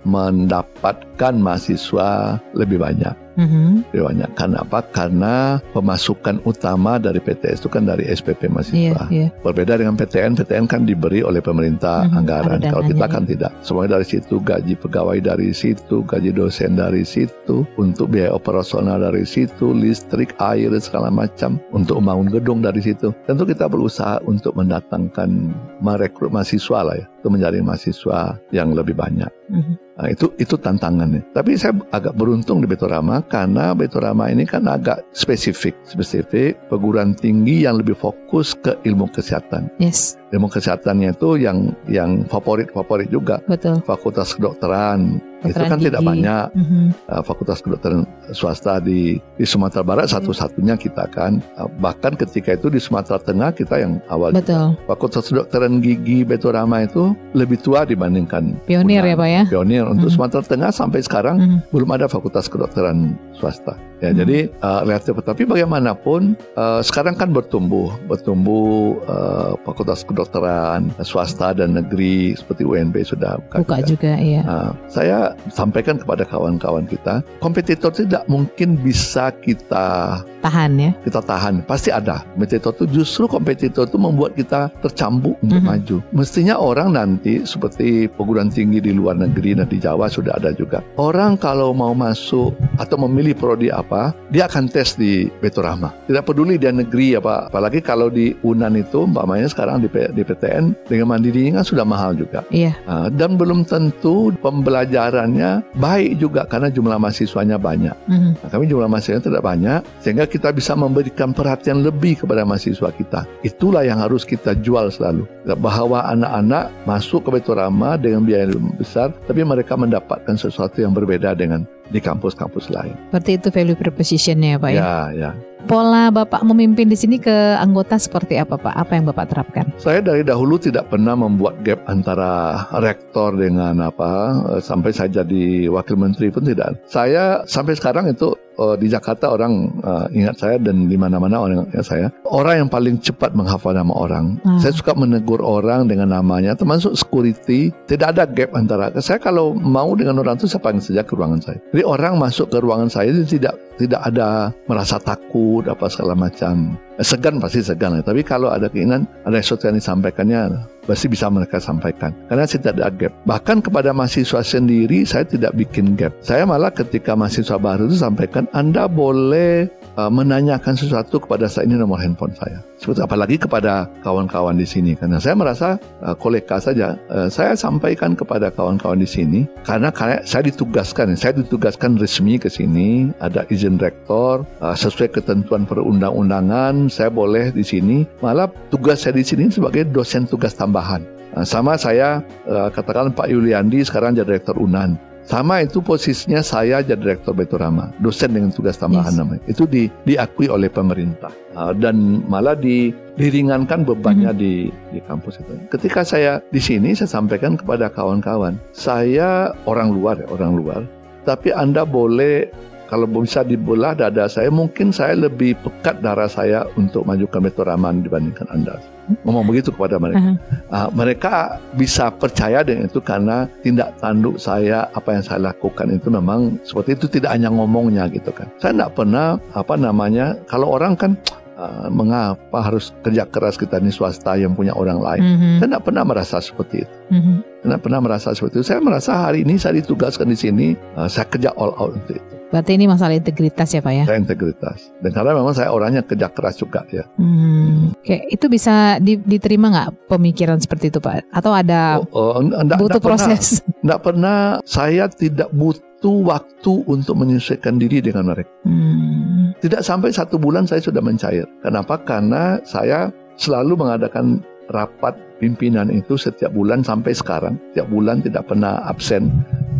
[1.14, 3.14] mendapatkan mahasiswa lebih banyak.
[3.34, 3.90] Mhm.
[3.90, 4.30] lebih banyak.
[4.38, 4.78] Karena apa?
[4.94, 5.34] Karena
[5.74, 9.10] pemasukan utama dari PTS itu kan dari SPP mahasiswa.
[9.10, 9.34] Iya.
[9.42, 12.62] berbeda dengan PTN PTN kan diberi oleh pemerintah Mhm, anggaran.
[12.62, 13.50] Kalau kita kan tidak.
[13.66, 19.26] Semuanya dari situ gaji pegawai dari situ gaji dosen dari situ untuk biaya operasional dari
[19.26, 23.10] situ listrik air dan segala macam untuk membangun gedung dari situ.
[23.26, 25.50] Tentu kita berusaha untuk mendatangkan
[25.82, 27.06] merekrut mahasiswa lah ya.
[27.18, 29.30] Untuk menjadi mahasiswa yang lebih banyak.
[29.50, 29.83] Mhm.
[29.94, 31.22] Nah, itu itu tantangannya.
[31.30, 37.62] Tapi saya agak beruntung di Betorama karena Betorama ini kan agak spesifik, spesifik perguruan tinggi
[37.62, 39.70] yang lebih fokus ke ilmu kesehatan.
[39.78, 43.38] Yes, Ilmu kesehatannya itu yang yang favorit-favorit juga.
[43.46, 43.78] betul.
[43.80, 46.08] Fakultas kedokteran itu Kedokteran kan tidak gigi.
[46.08, 46.46] banyak.
[46.56, 46.82] Mhm.
[47.04, 49.00] Uh, Fakultas kedokteran swasta di
[49.32, 50.18] di Sumatera Barat Hmm.
[50.18, 51.38] satu-satunya kita kan.
[51.54, 54.32] Uh, bahkan ketika itu di Sumatera Tengah kita yang awal.
[54.32, 54.74] Betul.
[54.84, 59.42] Fakultas kedokteran gigi Betorama itu lebih tua dibandingkan Pionir ya pak ya.
[59.46, 60.14] pionir untuk Mhm.
[60.16, 61.58] Sumatera Tengah sampai sekarang Mhm.
[61.70, 63.76] belum ada fakultas kedokteran swasta.
[64.04, 64.20] Ya, Hmm.
[64.20, 65.16] jadi uh, relatif.
[65.16, 66.20] Tapi bagaimanapun
[66.54, 73.56] uh, sekarang kan bertumbuh, bertumbuh uh, fakultas kedokteran swasta dan negeri seperti UNB sudah buka.
[73.60, 73.88] Buka juga.
[73.88, 74.42] juga, iya.
[74.42, 80.90] Nah, saya sampaikan kepada kawan-kawan kita, kompetitor tidak mungkin bisa kita Tahan ya.
[81.00, 81.64] kita tahan.
[81.64, 82.20] Pasti ada.
[82.34, 85.66] Kompetitor itu justru kompetitor itu membuat kita tercambuk untuk Mhm.
[85.66, 85.96] maju.
[86.12, 90.84] Mestinya orang nanti seperti perguruan tinggi di luar negeri dan di Jawa sudah ada juga.
[90.98, 93.93] Orang kalau mau masuk atau memilih prodi apa,
[94.30, 95.94] dia akan tes di Betorama.
[96.08, 97.48] Tidak peduli dia negeri apa.
[97.48, 101.84] Apalagi kalau di Unan itu, umpamanya sekarang di, P- di PTN dengan mandirinya kan sudah
[101.86, 102.42] mahal juga.
[102.50, 102.74] Iya.
[102.84, 107.94] Nah, dan belum tentu pembelajarannya baik juga karena jumlah mahasiswanya banyak.
[108.10, 108.30] Mhm.
[108.42, 113.24] Nah, kami jumlah mahasiswanya tidak banyak sehingga kita bisa memberikan perhatian lebih kepada mahasiswa kita.
[113.46, 115.24] Itulah yang harus kita jual selalu.
[115.60, 121.36] Bahwa anak-anak masuk ke Betorama dengan biaya yang besar tapi mereka mendapatkan sesuatu yang berbeda
[121.36, 122.96] dengan di kampus-kampus lain.
[123.12, 124.80] Berarti itu value propositionnya ya pak ya.
[124.80, 125.30] Ya, ya.
[125.64, 128.76] Pola bapak memimpin di sini ke anggota seperti apa pak?
[128.76, 129.64] Apa yang bapak terapkan?
[129.80, 135.72] Saya dari dahulu tidak pernah membuat gap antara rektor dengan apa eh, sampai saya jadi
[135.72, 136.76] wakil menteri pun tidak.
[136.84, 141.68] Saya sampai sekarang itu eh, di Jakarta orang eh, ingat saya dan di mana-mana orang
[141.70, 142.06] ingat saya.
[142.26, 144.38] Orang yang paling cepat menghafal nama orang.
[144.42, 144.58] Hmm.
[144.58, 147.74] Saya suka menegur orang dengan namanya, termasuk security.
[147.86, 151.40] Tidak ada gap antara saya kalau mau dengan orang itu saya panggil saja ke ruangan
[151.42, 151.58] saya.
[151.74, 156.78] Jadi orang masuk ke ruangan saya itu tidak tidak ada merasa takut apa segala macam.
[157.02, 162.12] Segan pasti segan, tapi kalau ada keinginan ada sesuatu yang disampaikannya pasti bisa mereka sampaikan.
[162.28, 163.12] Karena saya tidak ada gap.
[163.24, 166.12] Bahkan kepada mahasiswa sendiri saya tidak bikin gap.
[166.20, 171.80] Saya malah ketika mahasiswa baru itu sampaikan Anda boleh uh, menanyakan sesuatu kepada saya ini
[171.80, 172.60] nomor handphone saya.
[172.76, 177.00] Seperti apalagi kepada kawan-kawan di sini karena saya merasa uh, koleka saja.
[177.08, 182.52] Uh, saya sampaikan kepada kawan-kawan di sini karena karena saya ditugaskan, saya ditugaskan resmi ke
[182.52, 188.08] sini, ada izin rektor uh, sesuai ketentuan perundang-undangan, saya boleh di sini.
[188.24, 191.04] Malah tugas saya di sini sebagai dosen tugas tambahan.
[191.34, 194.94] Nah, sama saya uh, katakan Pak Yuliandi sekarang jadi direktur Unan.
[195.24, 199.18] Sama itu posisinya saya jadi direktur Betorama, dosen dengan tugas tambahan Yes.
[199.24, 199.42] namanya.
[199.48, 205.54] Itu di, diakui oleh pemerintah Uh, dan malah di, diringankan bebannya di di kampus itu.
[205.70, 210.82] Ketika saya di sini saya sampaikan kepada kawan-kawan, saya orang luar ya, orang luar.
[211.22, 212.50] Tapi Anda boleh
[212.94, 218.46] kalau bisa dibelah dada saya, mungkin saya lebih pekat darah saya untuk majukan Betorama dibandingkan
[218.54, 218.78] Anda.
[219.26, 220.38] Ngomong begitu kepada mereka.
[220.70, 226.06] Ah, mereka bisa percaya dengan itu karena tindak tanduk saya apa yang saya lakukan itu
[226.06, 230.94] memang seperti itu tidak hanya ngomongnya gitu kan saya tidak pernah apa namanya kalau orang
[230.96, 231.18] kan
[231.58, 235.50] ah, mengapa harus kerja keras kita ini swasta yang punya orang lain Mhm.
[235.60, 237.34] saya tidak pernah merasa seperti itu Mhm.
[237.44, 241.10] saya tidak pernah merasa seperti itu saya merasa hari ini saya ditugaskan di sini ah,
[241.10, 244.04] saya kerja all out untuk itu Berarti ini masalah integritas ya Pak ya?
[244.06, 244.92] Saya integritas.
[245.02, 247.02] Dan karena memang saya orangnya kerja keras juga ya.
[247.18, 247.96] Hmm.
[247.96, 251.28] Oke, itu bisa di- diterima nggak pemikiran seperti itu Pak?
[251.34, 253.44] Atau ada Oh, oh, enggak, butuh enggak pernah, proses?
[253.84, 258.50] enggak pernah saya tidak butuh waktu untuk menyesuaikan diri dengan mereka.
[258.68, 259.56] Hmm.
[259.58, 261.48] Tidak sampai satu bulan saya sudah mencair.
[261.64, 261.96] Kenapa?
[262.04, 267.58] Karena saya selalu mengadakan rapat pimpinan itu setiap bulan sampai sekarang.
[267.72, 269.28] Setiap bulan tidak pernah absen.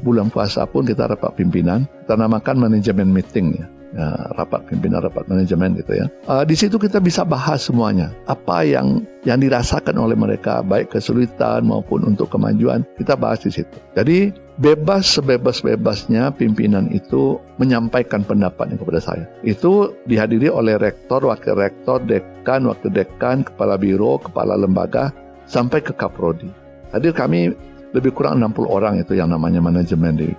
[0.05, 1.89] Bulan puasa pun kita rapat pimpinan.
[2.05, 3.67] Kita namakan manajemen meeting ya.
[3.95, 6.11] Ya, rapat pimpinan, rapat manajemen gitu ya.
[6.27, 8.11] Uh, di situ kita bisa bahas semuanya.
[8.27, 13.79] Apa yang yang dirasakan oleh mereka, baik kesulitan maupun untuk kemajuan, kita bahas di situ.
[13.95, 19.25] Jadi bebas sebebas-bebasnya pimpinan itu menyampaikan pendapatnya kepada saya.
[19.47, 25.15] Itu dihadiri oleh rektor, wakil rektor, dekan, wakil dekan, kepala biro, kepala lembaga,
[25.47, 26.51] sampai ke kaprodi.
[26.91, 27.55] Hadir kami
[27.95, 30.35] lebih kurang 60 orang itu yang namanya manajemen di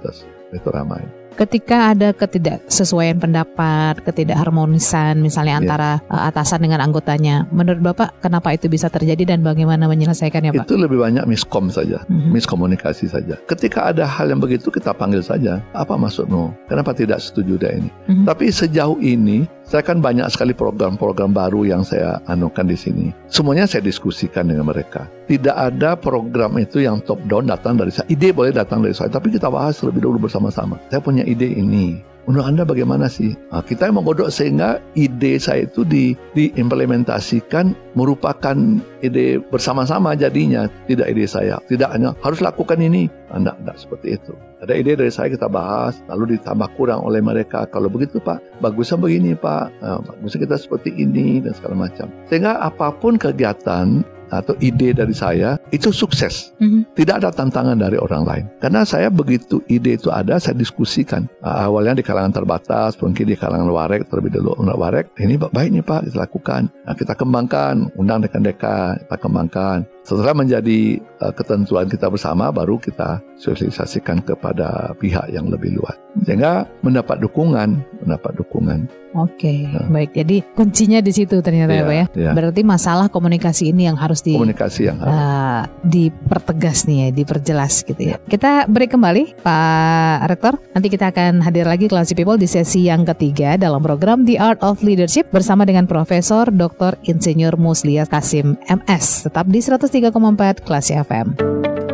[0.51, 1.24] itu ramai.
[1.35, 5.61] Ketika ada ketidaksesuaian pendapat, ketidakharmonisan misalnya Iya.
[5.67, 10.63] antara uh, atasan dengan anggotanya, menurut Bapak kenapa itu bisa terjadi dan bagaimana menyelesaikannya Pak?
[10.63, 12.07] Itu lebih banyak miskom saja.
[12.07, 12.31] Mhm.
[12.31, 13.35] miskomunikasi saja.
[13.51, 15.59] Ketika ada hal yang begitu kita panggil saja.
[15.75, 16.55] Apa maksudmu?
[16.71, 17.89] Kenapa tidak setuju dengan ini?
[18.07, 18.23] Mhm.
[18.23, 23.05] Tapi sejauh ini saya kan banyak sekali program-program baru yang saya anukan di sini.
[23.25, 25.09] Semuanya saya diskusikan dengan mereka.
[25.25, 28.05] Tidak ada program itu yang top down datang dari saya.
[28.05, 30.77] Ide boleh datang dari saya, tapi kita bahas lebih dulu bersama-sama.
[30.93, 31.97] Saya punya ide ini.
[32.25, 33.37] Menurut Anda bagaimana sih?
[33.53, 38.57] Nah, kita yang menggodok sehingga ide saya itu di, diimplementasikan merupakan
[39.05, 40.65] ide bersama-sama jadinya.
[40.89, 41.61] Tidak ide saya.
[41.69, 43.05] Tidak hanya harus lakukan ini.
[43.29, 44.33] Anda tidak seperti itu.
[44.65, 47.69] Ada ide dari saya kita bahas, lalu ditambah kurang oleh mereka.
[47.69, 52.09] Kalau begitu Pak, bagusnya begini Pak, nah, bagusnya kita seperti ini dan segala macam.
[52.25, 56.53] Sehingga apa pun kegiatan atau ide dari saya itu sukses.
[56.61, 56.95] Mhm.
[56.95, 58.45] Tidak ada tantangan dari orang lain.
[58.59, 61.27] Karena saya begitu ide itu ada, saya diskusikan.
[61.41, 64.57] Uh, awalnya di kalangan terbatas, mungkin di kalangan warek terlebih dulu.
[64.57, 66.61] Untuk warek, ini baik nih Pak, kita lakukan.
[66.85, 69.77] Nah, kita kembangkan, undang dekan-dekan, kita kembangkan.
[70.05, 75.97] Setelah menjadi uh, ketentuan kita bersama, baru kita sosialisasikan kepada pihak yang lebih luas.
[76.23, 78.85] Sehingga mendapat dukungan, mendapat dukungan.
[79.15, 79.87] Oke, Ya.
[79.87, 80.11] baik.
[80.11, 82.05] Jadi kuncinya di situ ternyata ya, Iya, Pak ya.
[82.19, 82.31] iya.
[82.35, 85.15] Berarti masalah komunikasi ini yang harus di Komunikasi yang harus.
[85.15, 88.19] uh, dipertegas nih ya, diperjelas gitu ya.
[88.21, 90.59] Kita break kembali Pak Rektor.
[90.71, 94.59] Nanti kita akan hadir lagi Classy People di sesi yang ketiga dalam program The Art
[94.59, 96.99] of Leadership bersama dengan Profesor Dr.
[97.01, 99.31] Insinyur Muslia Kasim MS.
[99.31, 100.11] Tetap di 103,4
[100.59, 101.39] Classy FM.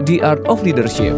[0.01, 1.13] The Art of Leadership.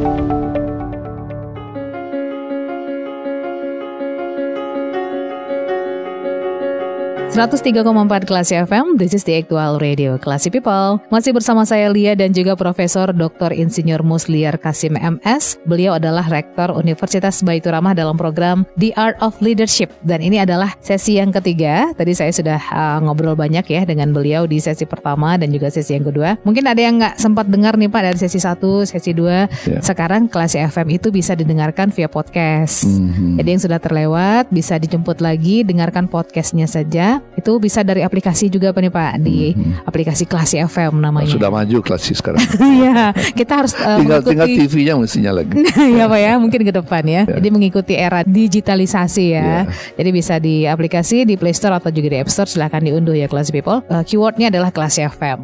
[7.34, 11.02] ...103,4 Klasi FM, this is the actual radio Klasi People.
[11.10, 13.58] Masih bersama saya Lia dan juga Profesor Dr.
[13.58, 15.58] Insinyur Musliar Kasim MS.
[15.66, 19.90] Beliau adalah Rektor Universitas Baitur Rahmah dalam program The Art of Leadership.
[20.06, 21.90] Dan ini adalah sesi yang ketiga.
[21.98, 25.98] Tadi saya sudah uh, ngobrol banyak ya dengan beliau di sesi pertama dan juga sesi
[25.98, 26.38] yang kedua.
[26.46, 29.74] Mungkin ada yang nggak sempat dengar nih Pak dari sesi 1, sesi 2.
[29.74, 29.82] Ya.
[29.82, 32.86] Sekarang Klasi FM itu bisa didengarkan via podcast.
[32.86, 33.42] Mhm.
[33.42, 37.23] Jadi yang sudah terlewat bisa dijemput lagi, dengarkan podcastnya saja.
[37.34, 39.90] Itu bisa dari aplikasi juga Pak nih Pak di Mhm.
[39.90, 41.34] aplikasi Klasi FM namanya.
[41.34, 42.40] Sudah maju klasik sekarang.
[42.74, 45.52] Iya, kita harus uh, tinggal tinggal TV-nya mestinya lagi.
[45.98, 47.26] ya Pak ya, mungkin ke depan ya.
[47.26, 47.42] Ya.
[47.42, 49.42] Jadi mengikuti era digitalisasi ya.
[49.44, 49.60] Ya.
[49.98, 53.26] Jadi bisa di aplikasi di Play Store atau juga di App Store silahkan diunduh ya
[53.26, 53.82] Klasi People.
[53.90, 55.40] Uh, keywordnya adalah Klasi FM.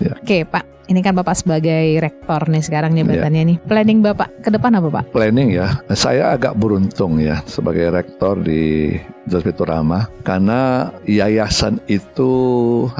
[0.00, 0.16] Ya.
[0.18, 3.02] Oke Pak, ini kan Bapak sebagai rektor nih sekarang Ya.
[3.04, 3.56] jabatannya nih.
[3.64, 5.04] Planning Bapak ke depan apa Pak?
[5.16, 5.80] planning ya.
[5.96, 8.94] Saya agak beruntung ya sebagai rektor di
[9.24, 12.32] Universitas Rahmah karena yayasan itu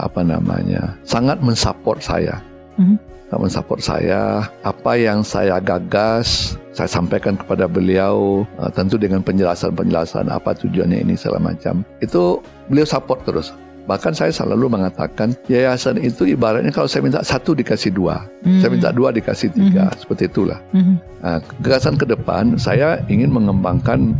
[0.00, 2.40] apa namanya sangat mensupport saya.
[2.80, 2.96] Mhm.
[3.28, 4.22] Sangat mensupport saya.
[4.64, 11.14] Apa yang saya gagas saya sampaikan kepada beliau uh, tentu dengan penjelasan-penjelasan apa tujuannya ini
[11.14, 11.86] segala macam.
[12.02, 13.54] Itu beliau support terus.
[13.84, 18.24] Bahkan saya selalu mengatakan yayasan itu ibaratnya kalau saya minta satu dikasih dua,
[18.60, 20.56] saya minta dua dikasih tiga, seperti itulah.
[20.72, 20.96] Mhm.
[21.24, 24.12] Nah, gagasan ke depan saya ingin mengembangkan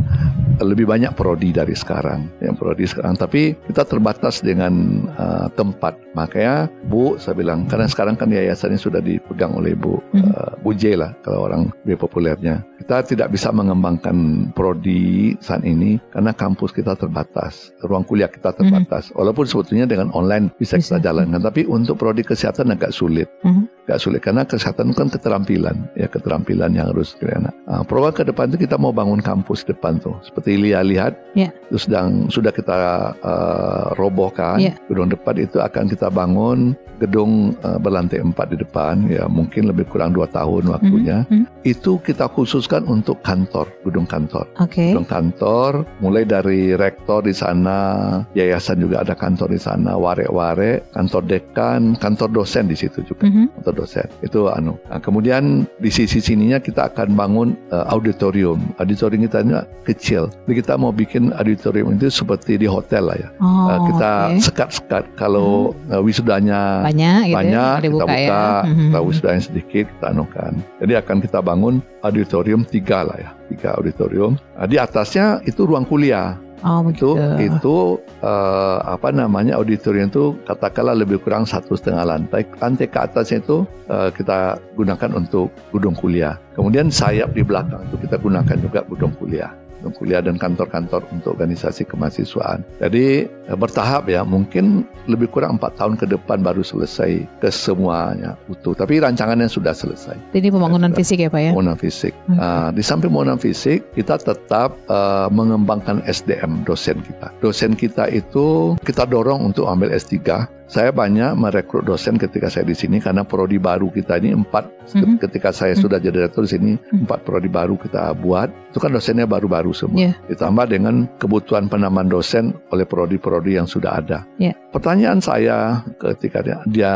[0.57, 3.13] lebih banyak prodi dari sekarang, yang prodi sekarang.
[3.13, 5.97] Tapi kita terbatas dengan uh, tempat.
[6.15, 10.31] Makanya Bu, saya bilang karena sekarang kan yayasan ini sudah dipegang oleh Bu Hmm.
[10.31, 12.63] uh, Bu J lah kalau orang lebih populernya.
[12.79, 19.09] Kita tidak bisa mengembangkan prodi saat ini karena kampus kita terbatas, ruang kuliah kita terbatas.
[19.15, 23.31] Walaupun sebetulnya dengan online bisa kita jalankan, tapi untuk prodi kesehatan agak sulit.
[23.47, 23.87] Mhm.
[23.87, 27.53] Gak sulit karena kesehatan kan keterampilan, ya keterampilan yang harus kena.
[27.69, 31.53] Nah, program ke depan itu kita mau bangun kampus depan tuh, seperti Lia lihat, Ya.
[31.71, 34.57] itu sedang sudah kita uh, robohkan.
[34.59, 34.73] Ya.
[34.89, 39.89] Gedung depan itu akan kita bangun gedung uh, berlantai empat di depan, ya mungkin lebih
[39.89, 41.25] kurang dua tahun waktunya.
[41.27, 41.45] Mhm, mhm.
[41.65, 44.45] Itu kita khususkan untuk kantor, gedung kantor.
[44.61, 44.93] Oke.
[44.93, 51.25] Gedung kantor, mulai dari rektor di sana, yayasan juga ada kantor di sana, ware-ware, kantor
[51.25, 53.57] dekan, kantor dosen di situ juga Mhm.
[53.59, 59.25] kantor dosen itu anu Nah, kemudian di sisi sininya kita akan bangun uh, auditorium auditorium
[59.25, 59.55] kita ini
[59.87, 64.11] kecil jadi kita mau bikin auditorium itu seperti di hotel lah ya Oh, Uh, kita
[64.45, 68.43] sekat-sekat kalau uh, wisudanya banyak gitu banyak ya, kita buka ya.
[68.61, 68.81] Mhm.
[68.85, 74.37] kita wisudanya sedikit kita anukan jadi akan kita bangun auditorium tiga lah ya tiga auditorium
[74.53, 77.61] Nah, di atasnya itu ruang kuliah Oh itu begitu.
[77.61, 77.77] itu
[78.23, 83.57] eh, apa namanya auditorium itu katakanlah lebih kurang satu setengah lantai lantai ke atasnya itu
[83.85, 89.13] eh, kita gunakan untuk gedung kuliah kemudian sayap di belakang itu kita gunakan juga gedung
[89.13, 89.51] kuliah
[89.91, 95.99] kuliah dan kantor-kantor untuk organisasi kemahasiswaan jadi eh, bertahap ya mungkin lebih kurang empat tahun
[95.99, 101.19] ke depan baru selesai ke semuanya utuh tapi rancangannya sudah selesai Ini pembangunan Ya, fisik
[101.19, 101.51] ya Pak ya?
[101.51, 102.13] pembangunan fisik.
[102.29, 102.39] Oke.
[102.39, 107.33] Ah, di samping pembangunan fisik, kita tetap ah, mengembangkan SDM dosen kita.
[107.41, 110.45] Dosen kita itu kita dorong untuk ambil S3.
[110.65, 114.65] Saya banyak merekrut dosen ketika saya di sini karena prodi baru kita ini empat.
[114.97, 115.21] Mhm.
[115.21, 115.81] Ketika saya Mhm.
[115.85, 117.05] sudah jadi rektor di sini Mhm.
[117.05, 118.49] empat prodi baru kita buat.
[118.73, 120.09] Itu kan dosennya baru-baru semua.
[120.09, 120.11] Iya.
[120.25, 124.25] Ditambah dengan kebutuhan penambahan dosen oleh prodi-prodi yang sudah ada.
[124.41, 124.57] Iya.
[124.73, 126.93] Pertanyaan saya ketika dia, dia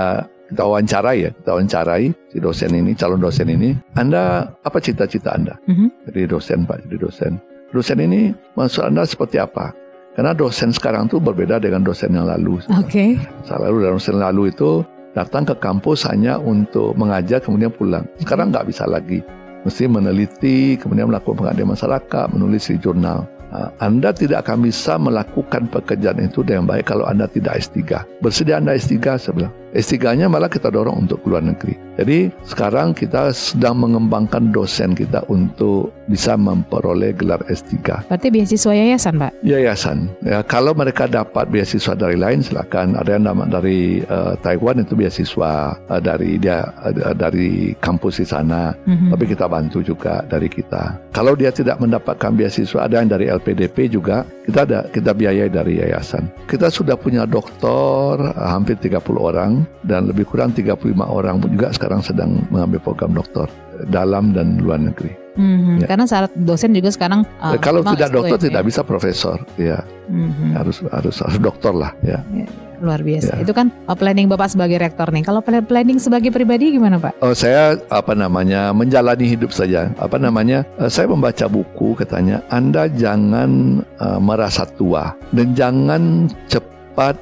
[0.49, 5.53] kita wawancarai ya, kita wawancarai si dosen ini, calon dosen ini, Anda apa cita-cita Anda?
[5.69, 6.09] Mhm.
[6.09, 7.37] Jadi dosen Pak, jadi dosen.
[7.69, 9.69] Dosen ini maksud Anda seperti apa?
[10.19, 12.59] Karena dosen sekarang tuh berbeda dengan dosen yang lalu.
[12.75, 13.15] Oke.
[13.47, 14.83] Saya lalu dan dosen lalu itu
[15.15, 18.03] datang ke kampus hanya untuk mengajar kemudian pulang.
[18.19, 19.23] Sekarang nggak bisa lagi.
[19.63, 23.31] Mesti meneliti, kemudian melakukan pengabdian masyarakat, menulis di jurnal.
[23.47, 28.03] Nah, anda tidak akan bisa melakukan pekerjaan itu dengan baik kalau Anda tidak S3.
[28.19, 29.53] Bersedia Anda S3, saya bilang.
[29.73, 31.77] S3-nya malah kita dorong untuk keluar negeri.
[31.99, 39.19] Jadi sekarang kita sedang mengembangkan dosen kita untuk bisa memperoleh gelar S3 Berarti beasiswa yayasan
[39.19, 39.31] Pak?
[39.45, 40.09] yayasan.
[40.25, 42.95] Ya, kalau mereka dapat beasiswa dari lain silakan.
[42.95, 48.27] Ada yang nama dari eh, Taiwan itu beasiswa eh, dari dia eh, dari kampus di
[48.27, 48.73] sana.
[48.87, 49.11] Mhm.
[49.13, 50.97] Tapi kita bantu juga dari kita.
[51.11, 54.23] Kalau dia tidak mendapatkan beasiswa, ada yang dari LPDP juga.
[54.49, 56.25] Kita ada kita biayai dari yayasan.
[56.49, 61.99] Kita sudah punya doktor eh, hampir 30 orang dan lebih kurang 35 orang juga sekarang
[61.99, 63.47] sedang mengambil program doktor
[63.87, 65.15] dalam dan luar negeri.
[65.33, 65.79] Mhm.
[65.79, 65.87] Ya.
[65.87, 68.67] Karena syarat dosen juga sekarang uh, Eh, kalau memang tidak S2 dokter ya, tidak ya.
[68.67, 69.77] bisa profesor, ya
[70.09, 70.51] Mhm.
[70.53, 72.19] harus harus harus dokter lah, ya.
[72.79, 73.35] Luar biasa.
[73.35, 73.43] Ya.
[73.43, 75.19] Itu kan uh, planning Bapak sebagai rektor nih.
[75.21, 77.19] Kalau plan- planning sebagai pribadi gimana Pak?
[77.19, 79.91] Oh, saya apa namanya menjalani hidup saja.
[79.95, 80.63] Apa namanya?
[80.79, 86.01] eh, saya membaca buku katanya Anda jangan eh, merasa tua dan jangan
[86.47, 86.68] cepat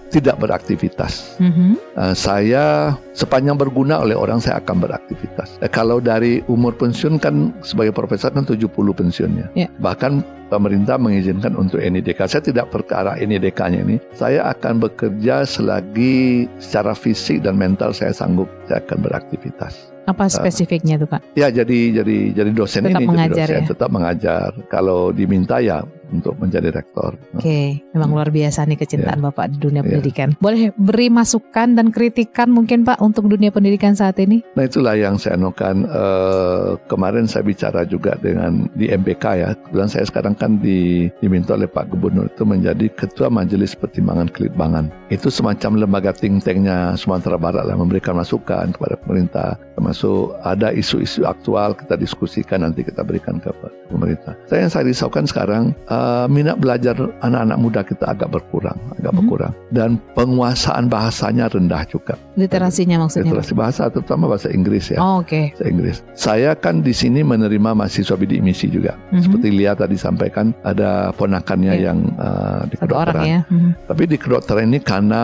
[0.10, 1.38] tidak beraktivitas.
[1.38, 1.78] Mhm.
[1.98, 5.62] Eh, saya sepanjang berguna oleh orang saya akan beraktivitas.
[5.62, 9.50] Eh, kalau dari umur pensiun kan sebagai profesor kan 70 pensiunnya.
[9.54, 9.70] Ya.
[9.78, 12.26] Bahkan pemerintah mengizinkan untuk NIDK.
[12.26, 13.98] Saya tidak perkara NIDK-nya ini.
[14.16, 19.98] Saya akan bekerja selagi secara fisik dan mental saya sanggup saya akan beraktivitas.
[20.08, 21.36] Apa spesifiknya tuh Pak?
[21.36, 23.72] Ya jadi jadi jadi dosen Tetap ini mengajar jadi dosen ya?
[23.76, 24.50] tetap mengajar.
[24.72, 27.15] Kalau diminta ya untuk menjadi rektor.
[27.36, 29.93] Oke, memang luar biasa nih kecintaan Bapak di dunia Ya.
[29.93, 30.34] pendidikan.
[30.41, 34.41] Boleh beri masukan dan kritikan mungkin Pak untuk dunia pendidikan saat ini?
[34.58, 39.50] Nah itulah yang saya anukan eh, kemarin saya bicara juga dengan di MPK ya.
[39.54, 44.89] Kebetulan saya sekarang kan di, diminta oleh Pak Gubernur itu menjadi Ketua Majelis Pertimbangan Kelitbangan.
[45.13, 49.56] Itu semacam lembaga think tanknya Sumatera Barat lah memberikan masukan kepada pemerintah.
[49.78, 53.54] Termasuk ada isu-isu aktual kita diskusikan nanti kita berikan ke
[53.91, 54.34] pemerintah.
[54.50, 55.63] Saya yang saya risaukan sekarang
[55.97, 59.17] eh, minat belajar anak-anak muda kita agak berkurang, agak Mhm.
[59.17, 62.13] berkurang dan penguasaan bahasanya rendah juga.
[62.38, 63.33] Literasinya maksudnya.
[63.33, 65.51] Literasi bahasa terutama bahasa Inggris ya Oh, Oke.
[65.51, 65.97] bahasa Inggris.
[66.13, 68.93] Saya kan di sini menerima mahasiswa bidik misi juga.
[69.10, 69.21] Mhm.
[69.23, 71.86] Seperti Lia tadi sampaikan ada ponakannya Iya.
[71.88, 73.25] yang uh, di Satu orang kedokteran.
[73.25, 73.39] ya.
[73.49, 73.69] Mhm.
[73.88, 75.19] Tapi di kedokteran ini karena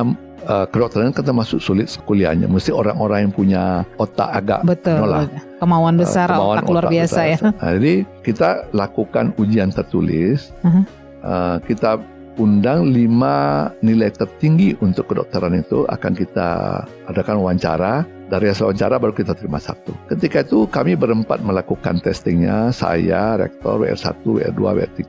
[0.47, 2.47] uh, kedokteran kan termasuk sulit kuliahnya.
[2.47, 3.63] Mesti orang-orang yang punya
[3.97, 4.99] otak agak Betul.
[5.03, 5.27] Nolah.
[5.59, 7.31] Kemauan besar, uh, kemauan otak luar otak biasa besar.
[7.31, 7.37] ya.
[7.55, 10.51] Nah, jadi kita lakukan ujian tertulis.
[10.63, 10.83] Mhm.
[11.23, 12.03] Uh, kita
[12.35, 18.03] undang lima nilai tertinggi untuk kedokteran itu akan kita adakan wawancara
[18.33, 19.93] dari hasil wawancara baru kita terima satu.
[20.09, 25.03] Ketika itu kami berempat melakukan testingnya, saya, rektor, WR1, WR2, WR3.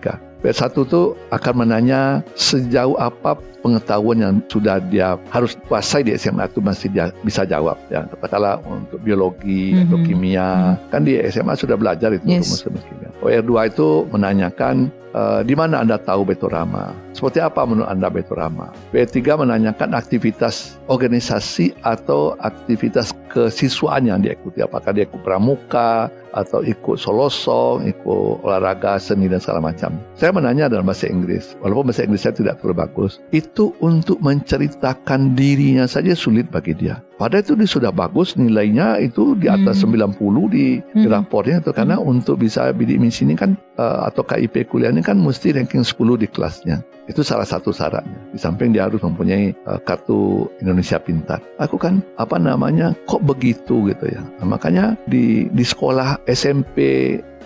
[0.45, 3.33] PS1 tuh akan menanya sejauh apa
[3.65, 8.61] pengetahuan yang sudah dia harus kuasai di SMA itu masih dia bisa jawab ya katakanlah
[8.61, 9.83] untuk biologi Mhm.
[9.89, 10.49] atau kimia
[10.93, 12.45] kan di SMA sudah belajar itu Yes.
[12.61, 13.09] rumus-rumus kimia.
[13.25, 16.91] OR2 itu menanyakan eh, di mana Anda tahu Betorama?
[17.15, 18.75] Seperti apa menurut Anda Betorama?
[18.91, 24.63] P3 menanyakan aktivitas organisasi atau aktivitas kesiswaan yang dia ikuti.
[24.63, 29.95] Apakah dia ikut pramuka atau ikut solosong, ikut olahraga, seni dan segala macam.
[30.19, 35.39] Saya menanya dalam bahasa Inggris, walaupun bahasa Inggris saya tidak terlalu bagus, itu untuk menceritakan
[35.39, 36.99] dirinya saja sulit bagi dia.
[37.25, 39.97] Padahal itu sudah bagus nilainya itu di atas Hmm.
[39.97, 41.25] 90 di, di Hmm.
[41.25, 45.17] rapornya itu karena untuk bisa bidik misi ini kan eh, atau KIP kuliah ini kan
[45.17, 46.85] mesti ranking 10 di kelasnya.
[47.09, 48.17] Itu salah satu syaratnya.
[48.33, 51.41] Di samping dia harus mempunyai eh, kartu Indonesia Pintar.
[51.57, 54.21] Aku kan apa namanya kok begitu gitu ya.
[54.45, 56.77] Nah, makanya di di sekolah SMP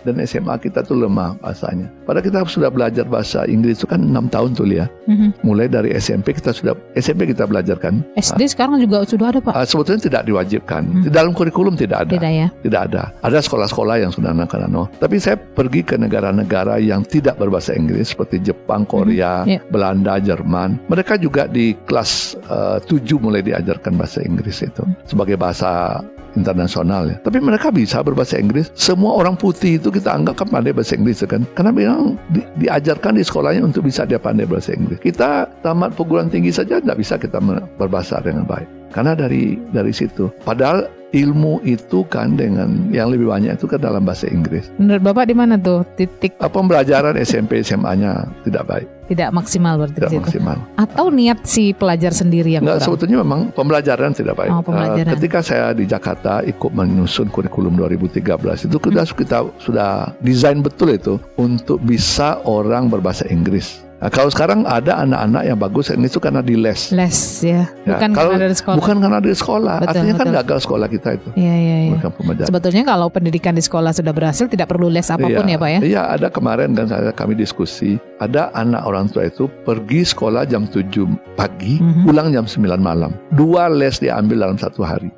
[0.04, 1.88] dan SMA kita tuh lemah bahasanya.
[2.06, 4.86] Padahal kita sudah belajar bahasa Inggris itu kan 6 tahun tuh ya.
[5.08, 5.42] Mhm.
[5.42, 8.04] Mulai dari SMP kita sudah SMP kita belajar kan.
[8.16, 9.52] SD sekarang juga sudah ada Pak.
[9.54, 10.82] Ah, sebetulnya tidak diwajibkan.
[10.84, 11.02] Hmm.
[11.06, 12.12] Di dalam kurikulum tidak ada.
[12.16, 12.48] Tidak ya?
[12.62, 13.02] Tidak ada.
[13.24, 14.68] Ada sekolah-sekolah yang sudah anak-anak.
[14.68, 14.86] no.
[15.00, 19.62] Tapi saya pergi ke negara-negara yang tidak berbahasa Inggris seperti Jepang, Korea, Ya.
[19.72, 20.80] Belanda, Jerman.
[20.90, 26.02] Mereka juga di kelas eh, 7 mulai diajarkan bahasa Inggris itu sebagai bahasa
[26.36, 27.16] internasional ya.
[27.22, 28.68] Tapi mereka bisa berbahasa Inggris.
[28.74, 31.46] Semua orang putih itu kita anggap kan pandai bahasa Inggris kan.
[31.54, 35.00] Karena memang di- diajarkan di sekolahnya untuk bisa dia pandai bahasa Inggris.
[35.00, 37.38] Kita tamat perguruan tinggi saja tidak bisa kita
[37.78, 38.68] berbahasa dengan baik.
[38.92, 40.32] Karena dari dari situ.
[40.44, 44.68] Padahal ilmu itu kan dengan yang lebih banyak itu kan dalam bahasa Inggris.
[44.76, 50.28] Menurut Bapak di mana tuh titik Pembelajaran SMP SMA-nya tidak baik, tidak maksimal berarti tidak
[50.28, 50.56] maksimal.
[50.76, 52.86] Atau niat si pelajar sendiri yang Enggak, kurang?
[52.92, 54.50] sebetulnya memang pembelajaran tidak baik.
[54.52, 55.08] Oh, pembelajaran.
[55.08, 59.16] Eh, ketika saya di Jakarta ikut menyusun kurikulum 2013 itu kita Hmm.
[59.16, 59.90] kita sudah
[60.20, 63.87] desain betul itu untuk bisa orang berbahasa Inggris.
[63.98, 66.94] Nah, kalau sekarang ada anak-anak yang bagus Inggris itu karena di les.
[66.94, 68.76] Les ya, Ya, bukan kalau- karena dari sekolah.
[68.78, 69.74] Bukan karena di sekolah.
[69.76, 70.38] Betul, Artinya kan betul.
[70.38, 71.28] gagal sekolah kita itu.
[71.34, 72.46] Iya iya iya.
[72.46, 75.50] Sebetulnya kalau pendidikan di sekolah sudah berhasil tidak perlu les apa pun Iya.
[75.50, 75.80] ya Pak ya?
[75.82, 80.62] Iya, ada kemarin dan saya kami diskusi, ada anak orang tua itu pergi sekolah jam
[80.64, 81.02] 7
[81.34, 82.06] pagi, Mhm.
[82.06, 83.10] pulang jam 9 malam.
[83.34, 85.10] Dua les dia ambil dalam satu hari.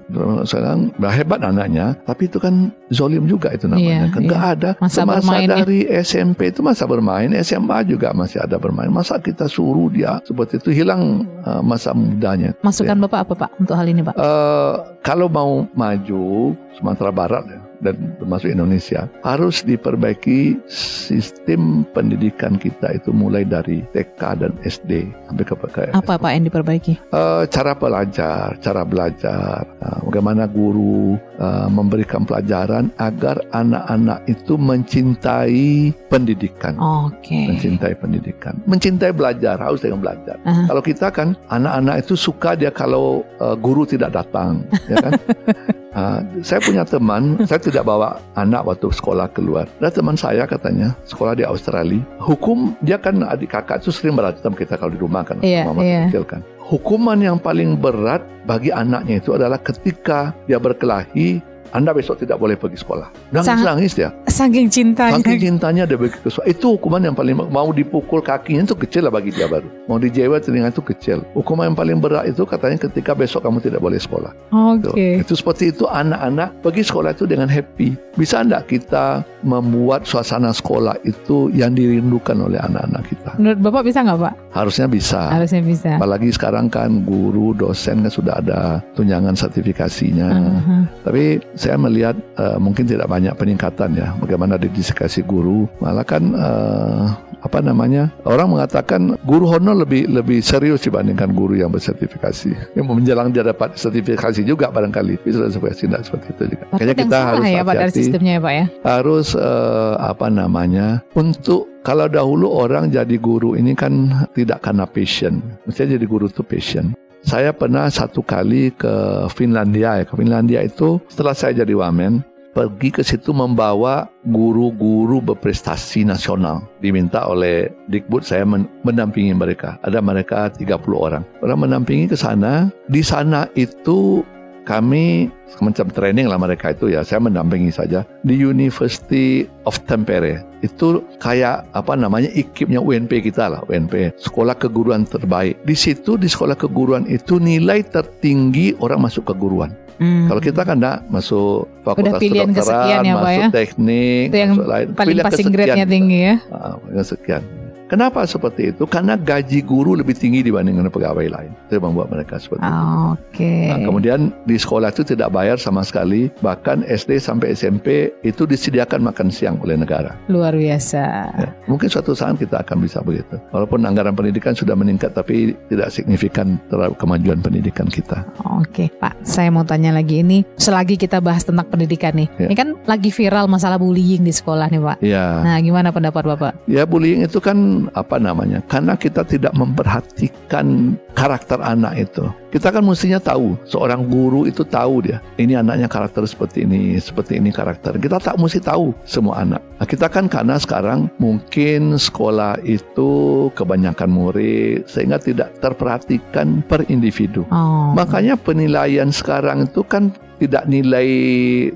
[0.42, 4.08] Sekarang hebat anaknya, tapi itu kan zolim juga itu namanya.
[4.08, 4.38] Iya, kan iya.
[4.56, 5.56] ada Masa semasa bermain ya.
[5.60, 8.69] dari SMP itu masa bermain, SMA juga masih ada bermain.
[8.70, 12.54] Masa kita suruh dia seperti itu hilang uh, masa mudanya.
[12.62, 14.14] Masukan Bapak apa Pak untuk hal ini Pak?
[14.14, 22.96] Eh, kalau mau maju Sumatera Barat ya, dan termasuk Indonesia harus diperbaiki sistem pendidikan kita
[22.96, 26.94] itu mulai dari TK dan SD sampai ke, ke Apa Pak yang diperbaiki?
[27.10, 35.92] Eh, cara belajar, cara belajar, eh, bagaimana guru eh, memberikan pelajaran agar anak-anak itu mencintai
[36.12, 36.76] pendidikan.
[36.76, 37.48] Oke.
[37.48, 40.36] Mencintai pendidikan, mencintai belajar, harus dengan belajar.
[40.44, 40.68] Aha.
[40.68, 45.12] Kalau kita kan anak-anak itu suka dia kalau uh, guru tidak datang, ya kan?
[45.90, 49.66] Uh, saya punya teman, saya tidak bawa anak waktu sekolah keluar.
[49.82, 51.98] Ada teman saya katanya sekolah di Australia.
[52.22, 55.90] Hukum dia kan adik kakak itu sering berantem kita kalau di rumah kan, sama masih
[55.90, 56.02] iya.
[56.06, 56.40] kecil kan.
[56.62, 62.58] Hukuman yang paling berat bagi anaknya itu adalah ketika dia berkelahi, anda besok tidak boleh
[62.58, 63.08] pergi sekolah.
[63.30, 64.10] Nangis-nangis dia.
[64.26, 65.22] Saking cintanya.
[65.22, 66.48] Saking cintanya dia pergi ke sekolah.
[66.50, 69.66] Itu hukuman yang paling mau dipukul kakinya itu kecil lah bagi dia baru.
[69.86, 71.22] Mau dijewer telinga itu kecil.
[71.38, 74.32] Hukuman yang paling berat itu katanya ketika besok kamu tidak boleh sekolah.
[74.50, 75.22] Itu, Oke.
[75.22, 77.94] itu seperti itu anak-anak pergi sekolah itu dengan happy.
[78.18, 83.30] Bisa enggak kita membuat suasana sekolah itu yang dirindukan oleh anak-anak kita?
[83.38, 84.34] Menurut Bapak bisa nggak Pak?
[84.50, 85.20] Harusnya bisa.
[85.30, 85.94] Harusnya bisa.
[85.96, 90.28] Apalagi sekarang kan guru, dosen kan sudah ada tunjangan sertifikasinya.
[90.28, 90.76] Aha.
[91.06, 94.16] Tapi saya melihat eh, mungkin tidak banyak peningkatan ya.
[94.16, 97.04] Bagaimana dedikasi guru, malah kan eh,
[97.44, 102.72] apa namanya orang mengatakan guru honor lebih lebih serius dibandingkan guru yang bersertifikasi.
[102.72, 105.20] Yang menjelang dia dapat sertifikasi juga barangkali.
[105.20, 106.64] Tapi sertifikasi tidak seperti itu juga.
[106.80, 108.00] Kayaknya kita harus ya Pak dari hati-hati.
[108.00, 108.64] sistemnya ya Pak ya?
[108.88, 115.44] Harus eh, apa namanya untuk kalau dahulu orang jadi guru ini kan tidak karena passion.
[115.68, 116.96] Mestinya jadi guru itu passion.
[117.20, 120.04] Saya pernah satu kali ke Finlandia ya.
[120.08, 126.66] Ke Finlandia itu setelah saya jadi wamen pergi ke situ membawa guru-guru berprestasi nasional.
[126.82, 129.78] Diminta oleh Dikbud saya men- mendampingi mereka.
[129.86, 131.22] Ada mereka 30 orang.
[131.44, 132.68] Orang mendampingi ke sana.
[132.90, 134.26] Di sana itu
[134.64, 137.02] kami semacam training lah mereka itu ya.
[137.02, 140.44] Saya mendampingi saja di University of Tampere.
[140.60, 145.56] Itu kayak apa namanya ikipnya UNP kita lah, UNP, sekolah keguruan terbaik.
[145.64, 149.72] Di situ di sekolah keguruan itu nilai tertinggi orang masuk keguruan.
[150.00, 150.32] Hmm.
[150.32, 153.48] Kalau kita kan enggak masuk fakultas pilihan kedokteran, kesekian ya, masuk ya?
[153.52, 154.86] teknik, Itu yang masuk lain.
[154.96, 156.34] paling Pilihan passing grade-nya tinggi ya.
[156.48, 157.42] Ah, yang sekian.
[157.90, 158.86] Kenapa seperti itu?
[158.86, 161.50] Karena gaji guru lebih tinggi dibandingkan pegawai lain.
[161.66, 162.82] Itu yang membuat mereka seperti itu.
[163.18, 163.52] Oke.
[163.66, 169.10] Nah, kemudian di sekolah itu tidak bayar sama sekali, bahkan SD sampai SMP itu disediakan
[169.10, 170.14] makan siang oleh negara.
[170.30, 171.02] Luar biasa.
[171.34, 173.42] Ya, mungkin suatu saat kita akan bisa begitu.
[173.50, 178.22] Walaupun anggaran pendidikan sudah meningkat, tapi tidak signifikan terhadap kemajuan pendidikan kita.
[178.62, 179.18] Oke, Pak.
[179.26, 182.30] Saya mau tanya lagi ini, selagi kita bahas tentang pendidikan nih.
[182.38, 182.46] Ya.
[182.46, 184.98] Ini kan lagi viral masalah bullying di sekolah nih, Pak.
[185.02, 186.52] Ya, Nah, gimana pendapat Bapak?
[186.70, 188.60] ya bullying itu kan apa namanya?
[188.68, 192.28] Karena kita tidak memperhatikan karakter anak itu.
[192.50, 197.38] Kita kan mestinya tahu, seorang guru itu tahu dia, ini anaknya karakter seperti ini, seperti
[197.38, 197.94] ini karakter.
[197.94, 199.62] Kita tak mesti tahu semua anak.
[199.78, 207.46] Nah, kita kan karena sekarang mungkin sekolah itu kebanyakan murid sehingga tidak terperhatikan per individu.
[207.54, 207.94] Oh.
[207.94, 210.10] Makanya penilaian sekarang itu kan
[210.40, 211.08] tidak nilai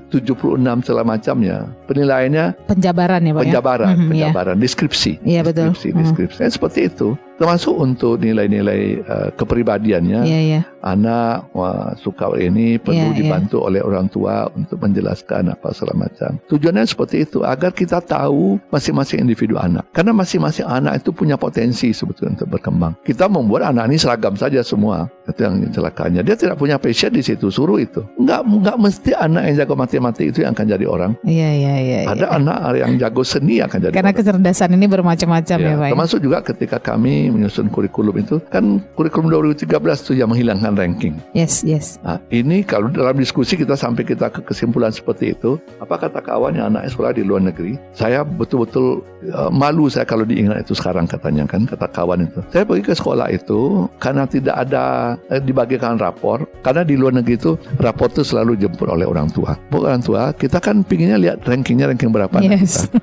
[0.09, 1.69] 76 segala macamnya.
[1.85, 3.93] Penilaiannya penjabaran ya, Pak penjabaran, ya?
[3.93, 4.09] Mhm, iya.
[4.09, 5.11] penjabaran, deskripsi.
[5.21, 5.69] Iya, betul.
[5.71, 5.97] Deskripsi, Mhm.
[6.01, 6.39] deskripsi.
[6.41, 7.07] Eh, seperti itu.
[7.35, 10.21] Termasuk untuk nilai-nilai eh, kepribadiannya.
[10.23, 10.61] Iya, iya.
[10.79, 13.17] Anak wah, suka ini perlu Iya, iya.
[13.17, 16.37] dibantu oleh orang tua untuk menjelaskan apa segala macam.
[16.47, 19.83] Tujuannya seperti itu agar kita tahu masing-masing individu anak.
[19.91, 22.93] Karena masing-masing anak itu punya potensi sebetulnya untuk berkembang.
[23.01, 25.09] Kita membuat anak ini seragam saja semua.
[25.25, 26.21] Itu yang celakanya.
[26.21, 28.05] Dia tidak punya passion di situ, suruh itu.
[28.21, 31.11] Enggak enggak mesti anak yang jago matematik itu yang akan jadi orang.
[31.25, 31.99] Iya, iya, iya.
[32.05, 32.37] Ada iya.
[32.37, 34.19] anak yang jago seni akan jadi Karena orang.
[34.21, 35.87] kecerdasan ini bermacam-macam ya, Ya, Pak.
[35.89, 35.91] ya?
[35.97, 41.17] termasuk juga ketika kami menyusun kurikulum itu kan kurikulum 2013 itu yang menghilangkan ranking.
[41.33, 41.97] Yes, yes.
[42.05, 46.57] Nah, ini kalau dalam diskusi kita sampai kita ke kesimpulan seperti itu, apa kata kawan
[46.57, 47.77] yang anak sekolah di luar negeri?
[47.95, 49.01] Saya betul-betul
[49.31, 52.39] uh, malu saya kalau diingat itu sekarang katanya kan kata kawan itu.
[52.51, 57.35] Saya pergi ke sekolah itu karena tidak ada eh, dibagikan rapor karena di luar negeri
[57.39, 59.55] itu rapor itu selalu jemput oleh orang tua.
[59.71, 62.85] Bukan orang tua, kita kan pinginnya lihat rankingnya ranking berapa anak Yes.
[62.87, 62.99] kita.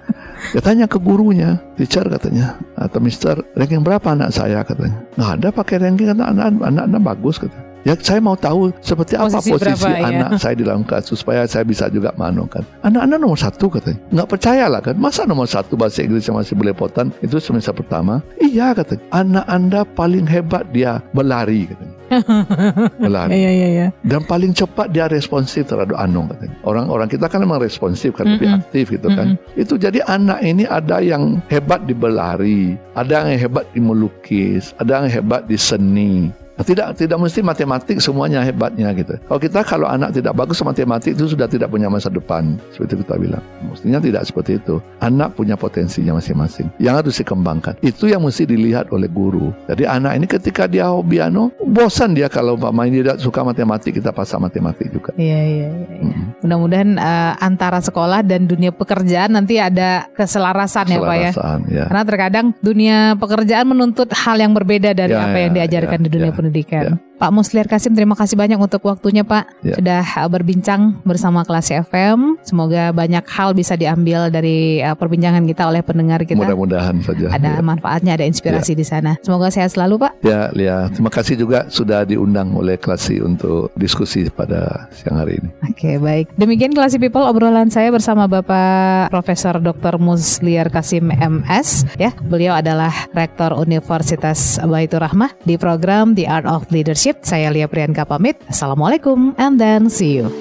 [0.53, 4.99] Dia tanya ke gurunya, teacher katanya, atau mister, ranking berapa anak saya katanya.
[5.17, 7.72] Nggak ada pakai ranking kata anak anak, anak bagus katanya.
[7.83, 10.07] Ya saya mau tahu seperti apa Posisi posisi berapa, ya?
[10.15, 12.63] anak saya di dalam kasus supaya saya bisa juga manu kan.
[12.87, 13.99] Anak-anak nomor satu katanya.
[14.15, 14.95] Nggak percaya lah kan.
[14.95, 18.23] Masa nomor satu bahasa Inggris yang masih belepotan itu semester pertama?
[18.39, 19.03] Iya katanya.
[19.11, 22.03] Anak anda paling hebat dia berlari katanya.
[23.03, 23.41] Berlari.
[23.41, 23.87] Iya, iya, iya.
[24.05, 26.53] Dan paling cepat dia responsif terhadap Anung katanya.
[26.61, 28.61] Orang-orang kita kan memang responsif kan lebih Mm-mm.
[28.61, 29.41] aktif gitu kan.
[29.57, 35.03] Itu jadi anak ini ada yang hebat di berlari, ada yang hebat di melukis, ada
[35.03, 36.42] yang hebat di seni.
[36.61, 39.17] Tidak tidak mesti matematik semuanya hebatnya gitu.
[39.27, 43.17] Kalau kita kalau anak tidak bagus matematik itu sudah tidak punya masa depan seperti kita
[43.17, 43.43] bilang.
[43.65, 44.79] Mestinya tidak seperti itu.
[45.01, 47.81] Anak punya potensinya masing-masing yang harus dikembangkan.
[47.81, 49.51] Itu yang mesti dilihat oleh guru.
[49.67, 53.99] Jadi anak ini ketika dia hobi anu, bosan dia kalau umpamanya dia tidak suka matematik
[53.99, 55.11] kita pasang matematik juga.
[55.17, 55.87] Iya, iya, iya.
[55.89, 56.15] iya.
[56.15, 56.25] Mm.
[56.45, 61.31] Mudah-mudahan eh, antara sekolah dan dunia pekerjaan nanti ada keselarasan ya, Pak ya.
[61.33, 61.85] Keselarasan, ya.
[61.89, 66.05] Karena terkadang dunia pekerjaan menuntut hal yang berbeda dari Ya, apa yang ya, diajarkan ya,
[66.05, 66.51] di dunia ya, pendidikan.
[66.55, 66.99] Ya.
[67.23, 69.63] Pak Musliar Kasim, terima kasih banyak untuk waktunya Pak.
[69.63, 69.79] Ya.
[69.79, 72.43] Sudah uh, berbincang bersama kelas FM.
[72.43, 76.43] Semoga banyak hal bisa diambil dari uh, perbincangan kita oleh pendengar kita.
[76.43, 77.31] Mudah-mudahan saja.
[77.31, 77.63] Ada ya.
[77.63, 79.15] manfaatnya, ada inspirasi di sana.
[79.23, 80.27] Semoga sehat selalu Pak.
[80.27, 80.91] Ya, Lia.
[80.91, 85.49] Terima kasih juga sudah diundang oleh Klasi untuk diskusi pada siang hari ini.
[85.71, 86.27] Oke, baik.
[86.35, 89.95] Demikian Classy People obrolan saya bersama Bapak Profesor Dr.
[90.03, 92.11] Musliar Kasim MS ya.
[92.27, 97.12] Beliau adalah Rektor Universitas Baitur Rahmah di program The Art of Leadership.
[97.21, 98.41] Saya Lia Priyanka pamit.
[98.49, 100.33] Assalamualaikum and then see you.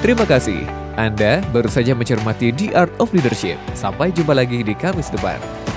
[0.00, 0.64] Terima kasih.
[0.96, 3.60] Anda baru saja mencermati The Art of Leadership.
[3.76, 5.67] Sampai jumpa lagi di Kamis depan.